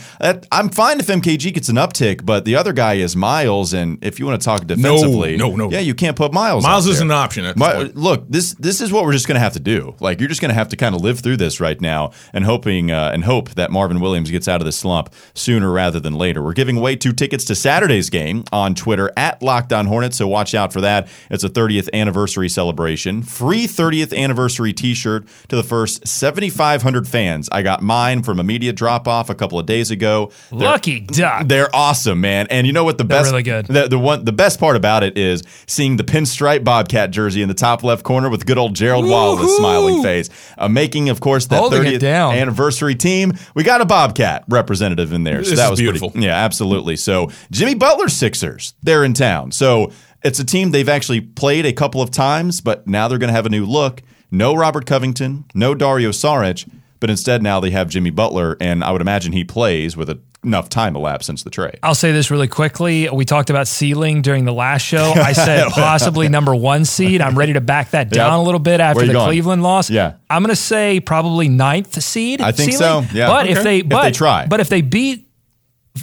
I'm 0.52 0.70
fine 0.70 1.00
if 1.00 1.08
MKG 1.08 1.54
gets 1.54 1.70
an 1.70 1.76
uptick, 1.76 2.26
but 2.26 2.46
the 2.46 2.56
other 2.56 2.74
guy 2.74 2.96
is 2.96 3.16
Miles, 3.16 3.74
and 3.74 4.04
if 4.04 4.20
you 4.20 4.26
want 4.26 4.42
to 4.42 4.46
talk 4.46 4.66
defensively, 4.66 5.38
no, 5.38 5.50
no. 5.50 5.68
no. 5.68 5.72
yeah, 5.72 5.80
you 5.80 5.96
can't 5.96 6.16
put 6.16 6.34
Miles. 6.34 6.64
Miles 6.64 6.88
there. 7.00 7.06
an 7.06 7.12
option 7.12 7.46
My- 7.58 7.92
look, 7.94 8.26
this 8.30 8.54
this 8.56 8.82
is 8.82 8.92
what 8.92 9.04
we're 9.04 9.14
just 9.14 9.28
going 9.28 9.36
to 9.36 9.42
have 9.42 9.54
to 9.54 9.60
do. 9.60 9.96
Like 10.00 10.20
you're 10.20 10.30
just 10.30 10.42
going 10.42 10.50
to 10.50 10.56
have 10.56 10.70
to 10.70 10.78
kind 10.78 10.96
of 10.96 11.02
live 11.02 11.20
through 11.20 11.38
this 11.38 11.60
right 11.60 11.80
now, 11.80 12.12
and 12.34 12.46
hoping 12.46 12.92
uh, 12.92 13.12
and 13.14 13.24
hope 13.24 13.50
that 13.52 13.72
Marvin 13.72 14.00
Williams 14.00 14.32
gets 14.32 14.48
out 14.48 14.62
of 14.62 14.66
the 14.66 14.72
slump 14.72 15.14
sooner 15.34 15.72
rather 15.72 16.00
than 16.00 16.16
later. 16.16 16.42
We're 16.44 16.54
giving 16.54 16.78
away 16.78 16.96
two 16.96 17.14
tickets 17.14 17.46
to 17.48 17.56
Saturday's 17.56 18.10
game 18.10 18.44
on 18.52 18.76
Twitter 18.76 19.12
at 19.18 19.42
Locked 19.42 19.74
On 19.74 19.86
Hornets, 19.88 20.18
so 20.18 20.28
watch 20.28 20.54
out 20.56 20.72
for 20.72 20.82
that. 20.82 21.08
It's 21.30 21.44
a 21.44 21.50
30th 21.50 21.90
anniversary 21.94 22.50
celebration. 22.50 23.24
Free 23.24 23.66
30th 23.68 24.16
anniversary 24.18 24.74
T-shirt 24.74 25.28
to 25.50 25.56
the 25.56 25.64
first 25.64 26.08
7,500 26.08 27.08
fans. 27.08 27.50
I 27.52 27.62
got 27.62 27.82
mine 27.82 28.24
from 28.24 28.40
a 28.40 28.44
media 28.44 28.74
drop 28.74 29.08
off 29.08 29.30
a 29.30 29.36
couple 29.36 29.60
of 29.60 29.66
days 29.66 29.92
ago. 29.92 30.32
They're- 30.52 30.60
Lucky 30.68 31.00
duck. 31.02 31.48
they're 31.48 31.74
awesome, 31.76 32.22
man. 32.22 32.48
And 32.50 32.68
you 32.68 32.74
know 32.74 32.84
what 32.84 32.98
the 32.98 33.04
They're 33.04 33.20
best 33.20 33.32
really 33.32 33.44
good. 33.44 33.68
The, 33.68 33.88
the 33.88 34.00
one 34.00 34.26
the 34.26 34.32
best 34.32 34.60
part 34.60 34.76
about 34.76 35.04
it 35.04 35.18
is 35.18 35.44
seeing 35.66 35.98
the 35.98 36.04
pinstripe 36.04 36.64
Bobcat 36.64 37.12
jersey 37.12 37.42
in 37.42 37.48
the 37.48 37.54
top 37.54 37.84
left 37.84 38.04
corner 38.04 38.30
with 38.30 38.46
good 38.46 38.58
old 38.58 38.76
Gerald 38.76 39.08
Wallace 39.08 39.56
smiling 39.58 40.04
face. 40.04 40.30
Uh, 40.58 40.68
making, 40.68 41.10
of 41.10 41.20
course, 41.20 41.46
that 41.48 41.60
Holding 41.60 41.84
30th 41.84 42.00
down. 42.00 42.34
anniversary 42.36 42.96
team. 42.96 43.34
We 43.56 43.64
got 43.64 43.82
a 43.82 43.86
Bobcat 43.86 44.44
representative 44.50 45.14
in 45.14 45.24
there. 45.24 45.44
So 45.44 45.52
This 45.52 45.60
that 45.60 45.66
is 45.66 45.72
was 45.72 45.80
pretty- 45.80 46.00
beautiful. 46.00 46.22
yeah, 46.22 46.36
absolutely. 46.44 46.96
So 46.98 47.27
Jimmy 47.52 47.76
Butler 47.76 48.10
Sixers, 48.10 48.74
they're 48.84 49.04
in 49.04 49.14
town. 49.14 49.52
So 49.52 49.92
it's 50.24 50.40
a 50.40 50.46
team 50.46 50.72
they've 50.72 50.90
actually 50.90 51.22
played 51.22 51.66
a 51.66 51.74
couple 51.74 52.02
of 52.02 52.12
times, 52.12 52.62
but 52.62 52.88
now 52.88 53.08
they're 53.08 53.18
going 53.20 53.30
to 53.30 53.34
have 53.36 53.46
a 53.46 53.50
new 53.50 53.66
look. 53.66 54.02
No 54.32 54.56
Robert 54.56 54.86
Covington, 54.86 55.46
no 55.54 55.74
Dario 55.74 56.10
Saric, 56.10 56.70
but 57.00 57.10
instead 57.10 57.42
now 57.44 57.60
they 57.60 57.70
have 57.72 57.90
Jimmy 57.90 58.10
Butler, 58.10 58.58
and 58.60 58.84
I 58.84 58.92
would 58.92 59.02
imagine 59.02 59.32
he 59.32 59.44
plays 59.46 59.96
with 59.96 60.10
a, 60.10 60.20
enough 60.44 60.68
time 60.68 60.96
elapsed 60.96 61.28
since 61.28 61.44
the 61.44 61.50
trade. 61.50 61.78
I'll 61.84 61.96
say 61.96 62.12
this 62.12 62.30
really 62.32 62.48
quickly. 62.48 63.08
We 63.10 63.24
talked 63.24 63.50
about 63.50 63.68
ceiling 63.68 64.22
during 64.24 64.44
the 64.46 64.52
last 64.54 64.82
show. 64.82 65.12
I 65.16 65.32
said 65.34 65.70
possibly 65.70 66.28
number 66.28 66.54
one 66.56 66.84
seed. 66.86 67.22
I'm 67.22 67.38
ready 67.38 67.54
to 67.54 67.62
back 67.62 67.92
that 67.92 68.10
down 68.10 68.32
Yep. 68.32 68.40
a 68.40 68.44
little 68.44 68.60
bit 68.60 68.80
after 68.82 69.06
the 69.06 69.14
going? 69.14 69.28
Cleveland 69.28 69.64
loss. 69.64 69.90
Yeah. 69.90 70.14
I'm 70.30 70.42
going 70.42 70.50
to 70.50 70.56
say 70.56 71.00
probably 71.00 71.48
ninth 71.50 72.02
seed. 72.02 72.42
I 72.42 72.52
think 72.52 72.74
ceiling. 72.74 73.08
so, 73.08 73.16
yeah. 73.16 73.28
But 73.28 73.48
if 73.48 73.60
Okay. 73.60 73.64
they 73.64 73.78
If 73.80 73.90
but 73.90 74.04
they 74.04 74.12
try. 74.12 74.46
but 74.48 74.60
if 74.60 74.68
they 74.70 74.82
beat 74.82 75.27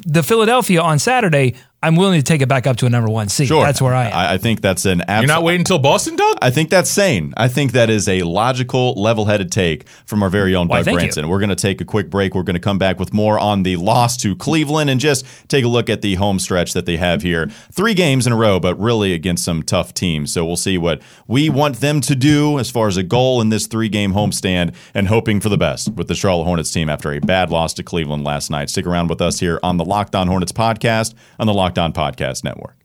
the 0.02 0.22
Philadelphia 0.22 0.80
on 0.80 0.98
Saturday, 0.98 1.54
I'm 1.84 1.96
willing 1.96 2.18
to 2.18 2.24
take 2.24 2.40
it 2.40 2.48
back 2.48 2.66
up 2.66 2.78
to 2.78 2.86
a 2.86 2.90
number 2.90 3.10
one 3.10 3.28
seed. 3.28 3.50
That's 3.50 3.82
where 3.82 3.94
I 3.94 4.06
am. 4.06 4.12
I, 4.14 4.32
I 4.34 4.38
think 4.38 4.62
that's 4.62 4.86
an 4.86 5.02
You're 5.06 5.26
not 5.26 5.42
waiting 5.42 5.60
until 5.60 5.78
Boston, 5.78 6.16
Doug? 6.16 6.38
I 6.40 6.50
think 6.50 6.70
that's 6.70 6.88
sane. 6.88 7.34
I 7.36 7.48
think 7.48 7.72
that 7.72 7.90
is 7.90 8.08
a 8.08 8.22
logical, 8.22 8.94
level 8.94 9.26
headed 9.26 9.52
take 9.52 9.86
from 10.06 10.22
our 10.22 10.30
very 10.30 10.54
own 10.54 10.66
Why, 10.68 10.82
Doug 10.82 10.96
thank 10.96 11.14
you. 11.14 11.28
We're 11.28 11.40
going 11.40 11.50
to 11.50 11.54
take 11.56 11.82
a 11.82 11.84
quick 11.84 12.08
break. 12.08 12.34
We're 12.34 12.42
going 12.42 12.54
to 12.54 12.60
come 12.60 12.78
back 12.78 12.98
with 12.98 13.12
more 13.12 13.38
on 13.38 13.64
the 13.64 13.76
loss 13.76 14.16
to 14.18 14.34
Cleveland 14.34 14.88
and 14.88 14.98
just 14.98 15.26
take 15.48 15.62
a 15.62 15.68
look 15.68 15.90
at 15.90 16.00
the 16.00 16.14
home 16.14 16.38
stretch 16.38 16.72
that 16.72 16.86
they 16.86 16.96
have 16.96 17.20
here. 17.20 17.48
Three 17.70 17.92
games 17.92 18.26
in 18.26 18.32
a 18.32 18.36
row, 18.36 18.58
but 18.58 18.80
really 18.80 19.12
against 19.12 19.44
some 19.44 19.62
tough 19.62 19.92
teams. 19.92 20.32
So 20.32 20.44
we'll 20.44 20.56
see 20.56 20.78
what 20.78 21.02
we 21.26 21.50
want 21.50 21.80
them 21.80 22.00
to 22.00 22.14
do 22.14 22.58
as 22.58 22.70
far 22.70 22.88
as 22.88 22.96
a 22.96 23.02
goal 23.02 23.42
in 23.42 23.50
this 23.50 23.66
three 23.66 23.90
game 23.90 24.14
homestand 24.14 24.74
and 24.94 25.08
hoping 25.08 25.38
for 25.38 25.50
the 25.50 25.58
best 25.58 25.92
with 25.92 26.08
the 26.08 26.14
Charlotte 26.14 26.44
Hornets 26.44 26.70
team 26.72 26.88
after 26.88 27.12
a 27.12 27.20
bad 27.20 27.50
loss 27.50 27.74
to 27.74 27.82
Cleveland 27.82 28.24
last 28.24 28.50
night. 28.50 28.70
Stick 28.70 28.86
around 28.86 29.08
with 29.10 29.20
us 29.20 29.38
here 29.40 29.60
on 29.62 29.76
the 29.76 29.84
Locked 29.84 30.14
On 30.14 30.28
Hornets 30.28 30.52
podcast 30.52 31.14
on 31.38 31.46
the 31.46 31.52
Locked 31.54 31.74
On 31.78 31.93
Podcast 31.93 32.45
Network. 32.45 32.76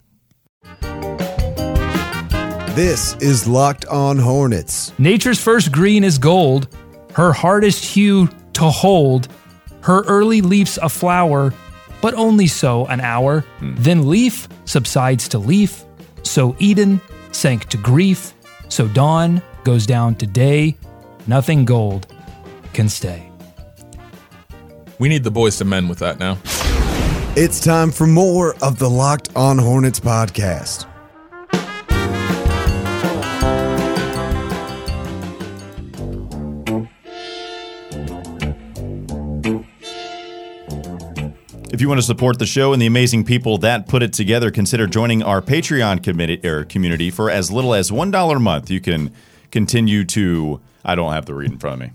This 2.76 3.16
is 3.16 3.48
Locked 3.48 3.86
On 3.86 4.18
Hornets. 4.18 4.94
Nature's 4.98 5.42
first 5.42 5.72
green 5.72 6.04
is 6.04 6.18
gold, 6.18 6.74
her 7.14 7.34
hardest 7.34 7.84
hue 7.84 8.30
to 8.54 8.70
hold, 8.70 9.28
her 9.82 10.04
early 10.04 10.42
leaves 10.42 10.78
a 10.82 10.88
flower, 10.88 11.54
but 12.02 12.14
only 12.14 12.48
so 12.48 12.86
an 12.86 13.02
hour. 13.02 13.42
Hmm. 13.60 13.76
Then 13.78 14.08
leaf 14.08 14.48
subsides 14.66 15.28
to 15.30 15.40
leaf, 15.40 15.84
so 16.24 16.56
Eden 16.60 17.02
sank 17.32 17.68
to 17.70 17.78
grief, 17.78 18.34
so 18.70 18.88
dawn 18.88 19.42
goes 19.64 19.86
down 19.86 20.16
to 20.16 20.28
day. 20.28 20.78
Nothing 21.28 21.66
gold 21.66 22.08
can 22.74 22.88
stay. 22.88 23.30
We 25.00 25.10
need 25.10 25.24
the 25.24 25.32
boys 25.32 25.58
to 25.58 25.66
mend 25.66 25.90
with 25.90 26.00
that 26.00 26.20
now. 26.20 26.38
It's 27.42 27.62
time 27.62 27.90
for 27.90 28.06
more 28.06 28.54
of 28.62 28.80
the 28.80 28.90
Locked 28.90 29.34
On 29.34 29.58
Hornets 29.58 30.02
podcast. 30.02 30.86
If 41.72 41.80
you 41.80 41.88
want 41.88 42.00
to 42.00 42.06
support 42.06 42.40
the 42.40 42.46
show 42.46 42.74
and 42.74 42.82
the 42.82 42.86
amazing 42.86 43.24
people 43.24 43.58
that 43.60 43.88
put 43.88 44.04
it 44.04 44.12
together, 44.12 44.52
consider 44.52 44.86
joining 44.86 45.24
our 45.24 45.42
Patreon 45.42 46.04
committee, 46.04 46.42
er, 46.44 46.66
community 46.66 47.10
for 47.10 47.30
as 47.30 47.50
little 47.50 47.74
as 47.74 47.90
$1 47.90 48.36
a 48.36 48.40
month. 48.40 48.70
You 48.70 48.82
can 48.82 49.14
continue 49.50 50.04
to. 50.04 50.60
I 50.84 50.96
don't 50.96 51.14
have 51.14 51.26
the 51.26 51.36
read 51.36 51.52
in 51.52 51.58
front 51.58 51.82
of 51.82 51.88
me. 51.88 51.94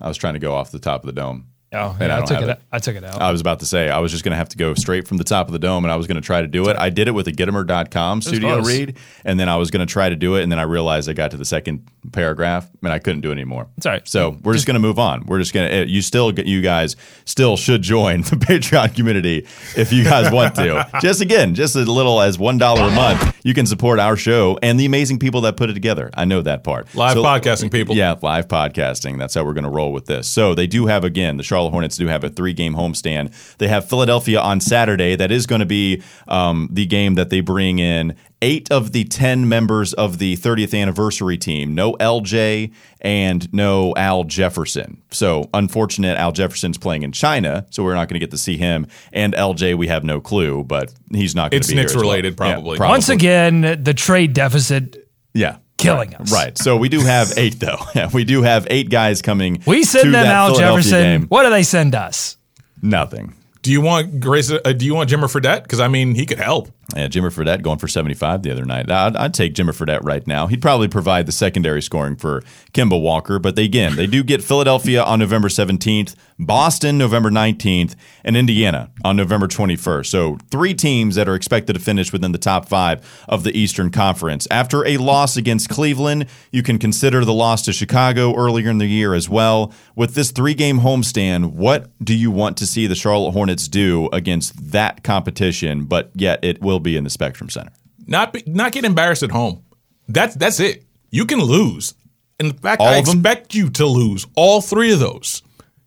I 0.00 0.06
was 0.06 0.16
trying 0.16 0.34
to 0.34 0.38
go 0.38 0.54
off 0.54 0.70
the 0.70 0.78
top 0.78 1.02
of 1.02 1.06
the 1.06 1.20
dome. 1.20 1.48
Oh, 1.72 1.96
And 1.98 2.12
I 2.12 2.22
I, 2.22 2.24
took 2.24 2.40
it. 2.42 2.48
it. 2.48 2.60
I 2.72 2.78
took 2.78 2.96
it 2.96 3.04
out. 3.04 3.20
I 3.20 3.30
was 3.32 3.40
about 3.40 3.58
to 3.60 3.66
say, 3.66 3.90
I 3.90 3.98
was 3.98 4.12
just 4.12 4.22
going 4.24 4.30
to 4.30 4.36
have 4.36 4.48
to 4.50 4.56
go 4.56 4.72
straight 4.74 5.06
from 5.08 5.16
the 5.16 5.24
top 5.24 5.46
of 5.48 5.52
the 5.52 5.58
dome 5.58 5.84
and 5.84 5.92
I 5.92 5.96
was 5.96 6.06
going 6.06 6.14
to 6.14 6.20
try 6.22 6.40
to 6.40 6.46
do 6.46 6.68
it. 6.68 6.76
I 6.76 6.90
did 6.90 7.08
it 7.08 7.10
with 7.10 7.26
a 7.28 7.32
Gittimer.com 7.32 8.22
studio 8.22 8.54
close. 8.60 8.66
read, 8.66 8.96
and 9.24 9.38
then 9.38 9.48
I 9.48 9.56
was 9.56 9.70
going 9.70 9.84
to 9.86 9.92
try 9.92 10.08
to 10.08 10.16
do 10.16 10.36
it. 10.36 10.42
And 10.42 10.50
then 10.52 10.58
I 10.58 10.62
realized 10.62 11.08
I 11.10 11.12
got 11.12 11.32
to 11.32 11.36
the 11.36 11.44
second 11.44 11.86
paragraph 12.12 12.70
and 12.82 12.92
I 12.92 12.98
couldn't 13.00 13.22
do 13.22 13.30
it 13.30 13.32
anymore. 13.32 13.66
It's 13.76 13.84
all 13.84 13.92
right. 13.92 14.06
So 14.08 14.36
we're 14.42 14.54
just, 14.54 14.66
going 14.66 14.74
to 14.76 14.80
move 14.80 14.98
on. 14.98 15.26
We're 15.26 15.38
just 15.40 15.52
going 15.52 15.68
to, 15.68 15.74
eh, 15.76 15.84
you 15.86 16.02
still, 16.02 16.32
you 16.38 16.62
guys 16.62 16.94
still 17.24 17.56
should 17.56 17.82
join 17.82 18.20
the 18.22 18.36
Patreon 18.36 18.94
community 18.94 19.46
if 19.76 19.92
you 19.92 20.04
guys 20.04 20.30
want 20.32 20.54
to. 20.54 20.88
just 21.02 21.20
again, 21.20 21.54
just 21.54 21.74
as 21.76 21.88
little 21.88 22.20
as 22.20 22.38
$1 22.38 22.54
a 22.56 22.90
month, 22.94 23.40
you 23.44 23.54
can 23.54 23.66
support 23.66 23.98
our 23.98 24.16
show 24.16 24.56
and 24.62 24.78
the 24.78 24.86
amazing 24.86 25.18
people 25.18 25.40
that 25.42 25.56
put 25.56 25.68
it 25.68 25.74
together. 25.74 26.10
I 26.14 26.24
know 26.26 26.42
that 26.42 26.62
part. 26.64 26.94
Live 26.94 27.14
So- 27.14 27.24
podcasting 27.24 27.72
people. 27.72 27.96
yeah, 27.96 28.14
live 28.22 28.46
podcasting. 28.48 29.18
That's 29.18 29.34
how 29.34 29.44
we're 29.44 29.52
going 29.54 29.64
to 29.64 29.70
roll 29.70 29.92
with 29.92 30.06
this. 30.06 30.28
So 30.28 30.54
they 30.54 30.66
do 30.68 30.86
have 30.86 31.02
again, 31.04 31.36
the 31.36 31.42
Charlotte 31.56 31.70
Hornets 31.70 31.96
do 31.96 32.06
have 32.08 32.22
a 32.22 32.28
three-game 32.28 32.74
homestand. 32.74 33.32
They 33.56 33.68
have 33.68 33.88
Philadelphia 33.88 34.38
on 34.38 34.60
Saturday. 34.60 35.16
That 35.16 35.30
is 35.30 35.46
going 35.46 35.60
to 35.60 35.66
be 35.66 36.02
um, 36.28 36.68
the 36.70 36.84
game 36.84 37.14
that 37.14 37.30
they 37.30 37.40
bring 37.40 37.78
in 37.78 38.14
eight 38.42 38.70
of 38.70 38.92
the 38.92 39.04
ten 39.04 39.48
members 39.48 39.94
of 39.94 40.18
the 40.18 40.36
30th 40.36 40.78
anniversary 40.78 41.38
team. 41.38 41.74
No 41.74 41.94
LJ 41.94 42.74
and 43.00 43.50
no 43.54 43.94
Al 43.96 44.24
Jefferson. 44.24 45.00
So 45.10 45.48
unfortunate, 45.54 46.18
Al 46.18 46.32
Jefferson's 46.32 46.76
playing 46.76 47.04
in 47.04 47.12
China, 47.12 47.66
so 47.70 47.82
we're 47.82 47.94
not 47.94 48.08
going 48.10 48.16
to 48.16 48.20
get 48.20 48.32
to 48.32 48.38
see 48.38 48.58
him. 48.58 48.86
And 49.14 49.32
LJ, 49.32 49.78
we 49.78 49.86
have 49.86 50.04
no 50.04 50.20
clue, 50.20 50.62
but 50.62 50.92
he's 51.10 51.34
not 51.34 51.52
going 51.52 51.60
It's 51.60 51.68
to 51.68 51.72
be 51.72 51.76
here 51.76 51.84
Knicks 51.84 51.92
as 51.92 51.96
well. 51.96 52.02
related, 52.02 52.34
Yeah, 52.38 52.52
probably. 52.54 52.78
Once 52.78 53.08
again, 53.08 53.82
the 53.82 53.94
trade 53.94 54.34
deficit 54.34 55.05
yeah. 55.36 55.58
killing 55.78 56.10
right. 56.10 56.20
us. 56.20 56.32
Right. 56.32 56.58
So 56.58 56.76
we 56.76 56.88
do 56.88 57.00
have 57.00 57.32
eight, 57.36 57.60
though. 57.60 57.78
Yeah, 57.94 58.10
we 58.12 58.24
do 58.24 58.42
have 58.42 58.66
eight 58.70 58.90
guys 58.90 59.22
coming. 59.22 59.62
We 59.66 59.84
send 59.84 60.14
them 60.14 60.26
Al 60.26 60.54
Jefferson. 60.54 61.02
game. 61.02 61.22
What 61.28 61.44
do 61.44 61.50
they 61.50 61.62
send 61.62 61.94
us? 61.94 62.36
Nothing. 62.82 63.34
Do 63.66 63.72
you 63.72 63.80
want 63.80 64.20
Grace? 64.20 64.48
Uh, 64.48 64.60
do 64.72 64.86
you 64.86 64.94
want 64.94 65.10
Jimmer 65.10 65.24
Fredette? 65.24 65.64
Because 65.64 65.80
I 65.80 65.88
mean, 65.88 66.14
he 66.14 66.24
could 66.24 66.38
help. 66.38 66.68
Yeah, 66.94 67.08
Jimmer 67.08 67.34
Fredette 67.34 67.62
going 67.62 67.78
for 67.78 67.88
75 67.88 68.44
the 68.44 68.52
other 68.52 68.64
night. 68.64 68.88
I'd, 68.88 69.16
I'd 69.16 69.34
take 69.34 69.54
Jimmer 69.54 69.76
Fredette 69.76 70.04
right 70.04 70.24
now. 70.24 70.46
He'd 70.46 70.62
probably 70.62 70.86
provide 70.86 71.26
the 71.26 71.32
secondary 71.32 71.82
scoring 71.82 72.14
for 72.14 72.42
Kemba 72.72 73.00
Walker. 73.00 73.40
But 73.40 73.56
they, 73.56 73.64
again, 73.64 73.96
they 73.96 74.06
do 74.06 74.22
get 74.22 74.40
Philadelphia 74.40 75.02
on 75.02 75.18
November 75.18 75.48
17th, 75.48 76.14
Boston 76.38 76.96
November 76.96 77.28
19th, 77.28 77.96
and 78.22 78.36
Indiana 78.36 78.92
on 79.04 79.16
November 79.16 79.48
21st. 79.48 80.06
So 80.06 80.38
three 80.52 80.74
teams 80.74 81.16
that 81.16 81.28
are 81.28 81.34
expected 81.34 81.72
to 81.72 81.80
finish 81.80 82.12
within 82.12 82.30
the 82.30 82.38
top 82.38 82.68
five 82.68 83.04
of 83.28 83.42
the 83.42 83.58
Eastern 83.58 83.90
Conference. 83.90 84.46
After 84.48 84.86
a 84.86 84.96
loss 84.98 85.36
against 85.36 85.68
Cleveland, 85.68 86.26
you 86.52 86.62
can 86.62 86.78
consider 86.78 87.24
the 87.24 87.32
loss 87.34 87.62
to 87.62 87.72
Chicago 87.72 88.32
earlier 88.36 88.70
in 88.70 88.78
the 88.78 88.86
year 88.86 89.12
as 89.12 89.28
well. 89.28 89.72
With 89.96 90.14
this 90.14 90.30
three 90.30 90.54
game 90.54 90.80
homestand, 90.80 91.52
what 91.52 91.90
do 92.02 92.14
you 92.14 92.30
want 92.30 92.56
to 92.58 92.66
see 92.66 92.86
the 92.86 92.94
Charlotte 92.94 93.32
Hornets 93.32 93.55
do 93.68 94.08
against 94.12 94.72
that 94.72 95.02
competition? 95.02 95.84
But 95.84 96.10
yet 96.14 96.44
it 96.44 96.60
will 96.60 96.80
be 96.80 96.96
in 96.96 97.04
the 97.04 97.10
Spectrum 97.10 97.50
Center. 97.50 97.72
Not 98.06 98.32
be, 98.32 98.42
not 98.46 98.72
get 98.72 98.84
embarrassed 98.84 99.22
at 99.22 99.30
home. 99.32 99.64
That's 100.08 100.34
that's 100.36 100.60
it. 100.60 100.84
You 101.10 101.26
can 101.26 101.40
lose. 101.40 101.94
In 102.38 102.52
fact, 102.52 102.80
All 102.80 102.88
I 102.88 102.98
of 102.98 103.06
them? 103.06 103.18
expect 103.18 103.54
you 103.54 103.70
to 103.70 103.86
lose 103.86 104.26
all 104.36 104.60
three 104.60 104.92
of 104.92 104.98
those. 105.00 105.42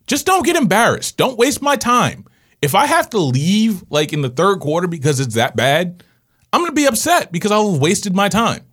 Just 0.07 0.25
don't 0.25 0.43
get 0.45 0.55
embarrassed. 0.55 1.15
Don't 1.17 1.37
waste 1.37 1.61
my 1.61 1.75
time. 1.75 2.25
If 2.61 2.73
I 2.75 2.87
have 2.87 3.09
to 3.11 3.19
leave 3.19 3.83
like 3.89 4.11
in 4.11 4.21
the 4.21 4.29
third 4.29 4.59
quarter 4.59 4.87
because 4.87 5.19
it's 5.19 5.35
that 5.35 5.55
bad, 5.55 6.03
I'm 6.51 6.61
going 6.61 6.71
to 6.71 6.75
be 6.75 6.87
upset 6.87 7.31
because 7.31 7.51
I've 7.51 7.79
wasted 7.79 8.15
my 8.15 8.27
time. 8.27 8.65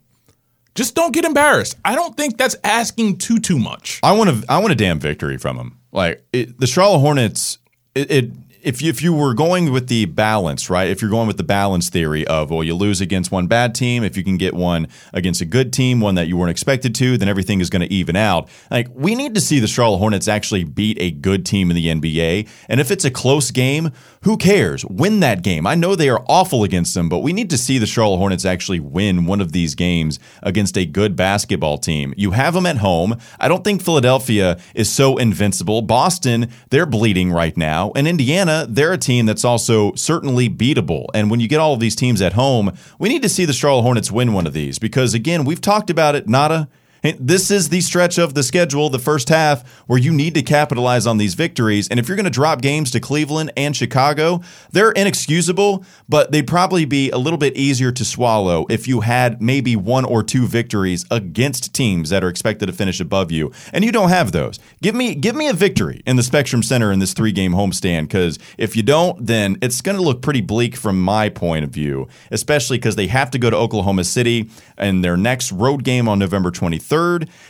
Just 0.75 0.93
don't 0.95 1.13
get 1.13 1.25
embarrassed. 1.25 1.75
I 1.85 1.95
don't 1.95 2.15
think 2.17 2.37
that's 2.37 2.55
asking 2.63 3.17
too 3.19 3.39
too 3.39 3.57
much. 3.59 3.99
I 4.03 4.11
want 4.11 4.29
to. 4.29 4.43
I 4.51 4.57
want 4.59 4.71
a 4.73 4.75
damn 4.75 4.99
victory 4.99 5.37
from 5.37 5.57
them. 5.57 5.79
Like 5.91 6.23
it, 6.33 6.59
the 6.59 6.67
Charlotte 6.67 6.99
Hornets. 6.99 7.59
It, 7.95 8.11
it 8.11 8.31
if 8.61 8.81
you, 8.81 8.89
if 8.89 9.01
you 9.01 9.13
were 9.13 9.33
going 9.33 9.71
with 9.71 9.87
the 9.87 10.05
balance, 10.05 10.69
right? 10.69 10.89
If 10.89 11.01
you're 11.01 11.11
going 11.11 11.27
with 11.27 11.37
the 11.37 11.43
balance 11.43 11.89
theory 11.89 12.25
of 12.27 12.49
well, 12.49 12.63
you 12.63 12.75
lose 12.75 13.01
against 13.01 13.31
one 13.31 13.47
bad 13.47 13.75
team, 13.75 14.03
if 14.03 14.17
you 14.17 14.23
can 14.23 14.37
get 14.37 14.53
one 14.53 14.87
against 15.13 15.41
a 15.41 15.45
good 15.45 15.71
team, 15.73 15.99
one 15.99 16.15
that 16.15 16.27
you 16.27 16.37
weren't 16.37 16.51
expected 16.51 16.95
to, 16.95 17.17
then 17.17 17.27
everything 17.27 17.61
is 17.61 17.69
going 17.69 17.87
to 17.87 17.93
even 17.93 18.15
out. 18.15 18.49
Like 18.71 18.87
we 18.93 19.15
need 19.15 19.35
to 19.35 19.41
see 19.41 19.59
the 19.59 19.67
Charlotte 19.67 19.97
Hornets 19.97 20.27
actually 20.27 20.63
beat 20.63 20.97
a 20.99 21.11
good 21.11 21.45
team 21.45 21.69
in 21.69 21.75
the 21.75 21.87
NBA, 21.87 22.47
and 22.69 22.79
if 22.79 22.91
it's 22.91 23.05
a 23.05 23.11
close 23.11 23.51
game, 23.51 23.91
who 24.23 24.37
cares? 24.37 24.83
Win 24.85 25.19
that 25.21 25.41
game. 25.41 25.65
I 25.65 25.75
know 25.75 25.95
they 25.95 26.09
are 26.09 26.23
awful 26.27 26.63
against 26.63 26.93
them, 26.93 27.07
but 27.07 27.19
we 27.19 27.33
need 27.33 27.49
to 27.51 27.57
see 27.57 27.77
the 27.77 27.85
Charlotte 27.85 28.17
Hornets 28.17 28.45
actually 28.45 28.79
win 28.79 29.25
one 29.25 29.39
of 29.39 29.51
these 29.51 29.75
games 29.75 30.19
against 30.43 30.77
a 30.77 30.85
good 30.85 31.15
basketball 31.15 31.77
team. 31.77 32.13
You 32.17 32.31
have 32.31 32.53
them 32.53 32.65
at 32.65 32.77
home. 32.77 33.17
I 33.39 33.47
don't 33.47 33.63
think 33.63 33.81
Philadelphia 33.81 34.59
is 34.75 34.91
so 34.91 35.17
invincible. 35.17 35.81
Boston, 35.81 36.49
they're 36.71 36.85
bleeding 36.85 37.31
right 37.31 37.55
now. 37.55 37.91
And 37.95 38.07
Indiana, 38.07 38.46
they're 38.67 38.93
a 38.93 38.97
team 38.97 39.25
that's 39.25 39.45
also 39.45 39.93
certainly 39.95 40.49
beatable. 40.49 41.07
And 41.13 41.29
when 41.29 41.39
you 41.39 41.47
get 41.47 41.59
all 41.59 41.73
of 41.73 41.79
these 41.79 41.95
teams 41.95 42.21
at 42.21 42.33
home, 42.33 42.75
we 42.99 43.09
need 43.09 43.21
to 43.21 43.29
see 43.29 43.45
the 43.45 43.53
Charlotte 43.53 43.83
Hornets 43.83 44.11
win 44.11 44.33
one 44.33 44.47
of 44.47 44.53
these 44.53 44.79
because, 44.79 45.13
again, 45.13 45.45
we've 45.45 45.61
talked 45.61 45.89
about 45.89 46.15
it, 46.15 46.27
Nada. 46.27 46.67
This 47.03 47.51
is 47.51 47.69
the 47.69 47.81
stretch 47.81 48.17
of 48.17 48.33
the 48.33 48.43
schedule, 48.43 48.89
the 48.89 48.99
first 48.99 49.29
half, 49.29 49.67
where 49.87 49.99
you 49.99 50.11
need 50.11 50.33
to 50.35 50.41
capitalize 50.41 51.05
on 51.05 51.17
these 51.17 51.35
victories. 51.35 51.87
And 51.87 51.99
if 51.99 52.07
you're 52.07 52.17
going 52.17 52.25
to 52.25 52.29
drop 52.29 52.61
games 52.61 52.91
to 52.91 52.99
Cleveland 52.99 53.51
and 53.55 53.75
Chicago, 53.75 54.41
they're 54.71 54.91
inexcusable, 54.91 55.85
but 56.09 56.31
they'd 56.31 56.47
probably 56.47 56.85
be 56.85 57.09
a 57.11 57.17
little 57.17 57.37
bit 57.37 57.55
easier 57.55 57.91
to 57.91 58.03
swallow 58.03 58.65
if 58.69 58.87
you 58.87 59.01
had 59.01 59.41
maybe 59.41 59.75
one 59.75 60.05
or 60.05 60.23
two 60.23 60.47
victories 60.47 61.05
against 61.11 61.73
teams 61.73 62.09
that 62.09 62.23
are 62.23 62.29
expected 62.29 62.65
to 62.65 62.73
finish 62.73 62.99
above 62.99 63.31
you. 63.31 63.51
And 63.73 63.85
you 63.85 63.91
don't 63.91 64.09
have 64.09 64.31
those. 64.31 64.59
Give 64.81 64.95
me 64.95 65.15
give 65.15 65.35
me 65.35 65.47
a 65.47 65.53
victory 65.53 66.01
in 66.05 66.15
the 66.15 66.23
Spectrum 66.23 66.63
Center 66.63 66.91
in 66.91 66.99
this 66.99 67.13
three-game 67.13 67.53
homestand, 67.53 68.03
because 68.03 68.39
if 68.57 68.75
you 68.75 68.83
don't, 68.83 69.25
then 69.25 69.57
it's 69.61 69.81
going 69.81 69.97
to 69.97 70.03
look 70.03 70.21
pretty 70.21 70.41
bleak 70.41 70.75
from 70.75 71.01
my 71.01 71.29
point 71.29 71.63
of 71.63 71.69
view, 71.69 72.07
especially 72.31 72.77
because 72.77 72.95
they 72.95 73.07
have 73.07 73.31
to 73.31 73.39
go 73.39 73.49
to 73.49 73.55
Oklahoma 73.55 74.03
City 74.03 74.49
and 74.77 75.03
their 75.03 75.17
next 75.17 75.51
road 75.51 75.83
game 75.83 76.07
on 76.07 76.19
November 76.19 76.51
23rd, 76.51 76.86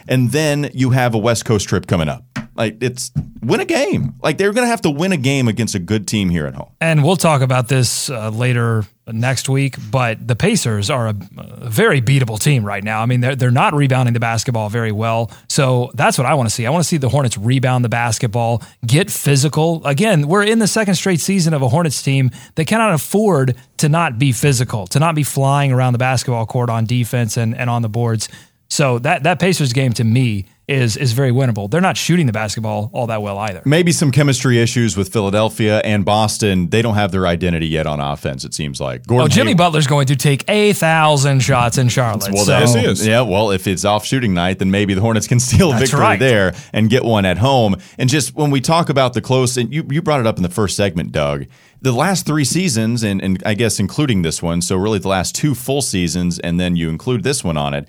and 0.08 0.32
then 0.32 0.70
you 0.74 0.92
have 0.92 1.14
a 1.14 1.18
West 1.18 1.46
Coast 1.46 1.68
trip 1.68 1.88
coming 1.88 2.10
up. 2.10 2.24
Like 2.56 2.82
it's 2.82 3.12
win 3.44 3.60
a 3.60 3.66
game. 3.66 4.16
Like 4.22 4.38
they're 4.38 4.52
going 4.52 4.66
to 4.66 4.70
have 4.70 4.82
to 4.82 4.90
win 4.90 5.12
a 5.12 5.18
game 5.18 5.48
against 5.48 5.76
a 5.76 5.80
good 5.80 6.08
team 6.08 6.30
here 6.30 6.48
at 6.48 6.56
home. 6.56 6.72
And 6.82 7.04
we'll 7.04 7.16
talk 7.16 7.42
about 7.42 7.68
this 7.68 8.10
uh, 8.10 8.30
later 8.30 8.84
next 9.08 9.48
week, 9.48 9.76
but 9.92 10.28
the 10.28 10.36
Pacers 10.36 10.90
are 10.90 11.08
a, 11.08 11.16
a 11.38 11.70
very 11.70 12.02
beatable 12.02 12.40
team 12.40 12.66
right 12.66 12.84
now. 12.84 13.02
I 13.02 13.06
mean, 13.06 13.22
they're, 13.22 13.36
they're 13.36 13.52
not 13.52 13.74
rebounding 13.74 14.14
the 14.14 14.20
basketball 14.20 14.70
very 14.70 14.92
well. 14.92 15.32
So 15.48 15.92
that's 15.94 16.18
what 16.18 16.26
I 16.26 16.34
want 16.34 16.50
to 16.50 16.54
see. 16.54 16.66
I 16.66 16.72
want 16.72 16.84
to 16.84 16.88
see 16.88 16.98
the 16.98 17.10
Hornets 17.10 17.38
rebound 17.38 17.86
the 17.86 17.90
basketball, 17.90 18.64
get 18.86 19.10
physical. 19.10 19.86
Again, 19.86 20.28
we're 20.28 20.44
in 20.44 20.60
the 20.60 20.68
second 20.68 20.96
straight 20.96 21.22
season 21.22 21.54
of 21.54 21.62
a 21.62 21.70
Hornets 21.70 22.02
team 22.02 22.32
that 22.56 22.66
cannot 22.66 22.94
afford 22.94 23.56
to 23.78 23.88
not 23.88 24.18
be 24.18 24.32
physical, 24.32 24.88
to 24.88 25.00
not 25.00 25.16
be 25.16 25.24
flying 25.24 25.72
around 25.72 25.94
the 25.94 26.00
basketball 26.00 26.46
court 26.46 26.70
on 26.70 26.86
defense 26.86 27.38
and, 27.38 27.56
and 27.56 27.70
on 27.70 27.84
the 27.84 27.90
boards. 27.90 28.28
So 28.70 29.00
that, 29.00 29.24
that 29.24 29.40
Pacers 29.40 29.74
game 29.74 29.94
to 29.94 30.04
me 30.04 30.46
is 30.68 30.98
is 30.98 31.14
very 31.14 31.32
winnable. 31.32 31.72
They're 31.72 31.80
not 31.80 31.96
shooting 31.96 32.26
the 32.26 32.34
basketball 32.34 32.90
all 32.94 33.08
that 33.08 33.22
well 33.22 33.38
either. 33.38 33.62
Maybe 33.64 33.94
some 33.94 34.12
chemistry 34.12 34.60
issues 34.60 34.98
with 34.98 35.14
Philadelphia 35.14 35.80
and 35.86 36.04
Boston. 36.04 36.70
They 36.70 36.82
don't 36.82 36.96
have 36.96 37.14
their 37.14 37.26
identity 37.26 37.68
yet 37.68 37.88
on 37.88 38.02
offense. 38.02 38.44
It 38.44 38.54
seems 38.54 38.82
like. 38.82 39.04
Oh, 39.04 39.08
Gordon 39.08 39.26
Oh, 39.26 39.28
Jimmy 39.30 39.52
Hay- 39.52 39.56
Butler's 39.56 39.88
going 39.88 40.08
to 40.08 40.18
take 40.18 40.44
a 40.50 40.74
thousand 40.74 41.40
shots 41.40 41.78
in 41.78 41.88
Charlotte. 41.88 42.34
Well, 42.34 42.44
so, 42.44 42.52
that's 42.52 42.76
Yes, 42.76 42.84
he 42.84 42.92
is. 42.92 43.08
Yeah, 43.08 43.22
well, 43.22 43.52
if 43.52 43.66
it's 43.66 43.86
off 43.86 44.06
shooting 44.06 44.34
night, 44.34 44.60
then 44.60 44.70
maybe 44.70 44.94
the 44.94 45.00
Hornets 45.00 45.26
can 45.26 45.40
steal 45.40 45.70
a 45.70 45.72
That's 45.72 45.84
victory 45.84 46.02
right. 46.02 46.20
there 46.20 46.54
and 46.74 46.90
get 46.90 47.06
one 47.06 47.24
at 47.24 47.38
home. 47.38 47.78
And 47.98 48.10
just 48.10 48.36
when 48.36 48.52
we 48.52 48.60
talk 48.60 48.90
about 48.90 49.14
the 49.14 49.22
close, 49.22 49.56
and 49.56 49.74
you, 49.74 49.88
you 49.90 50.02
brought 50.02 50.20
it 50.20 50.28
up 50.28 50.36
in 50.36 50.44
the 50.44 50.50
first 50.50 50.76
segment, 50.76 51.14
Doug, 51.14 51.46
the 51.82 51.94
last 51.94 52.26
three 52.26 52.44
seasons, 52.44 53.04
and, 53.04 53.22
and 53.22 53.42
I 53.46 53.54
guess 53.54 53.80
including 53.80 54.24
this 54.24 54.44
one, 54.44 54.62
so 54.62 54.76
really 54.76 55.00
the 55.00 55.08
last 55.08 55.34
two 55.34 55.56
full 55.56 55.82
seasons, 55.82 56.40
and 56.40 56.60
then 56.60 56.76
you 56.76 56.90
include 56.90 57.24
this 57.24 57.42
one 57.42 57.56
on 57.56 57.74
it. 57.74 57.88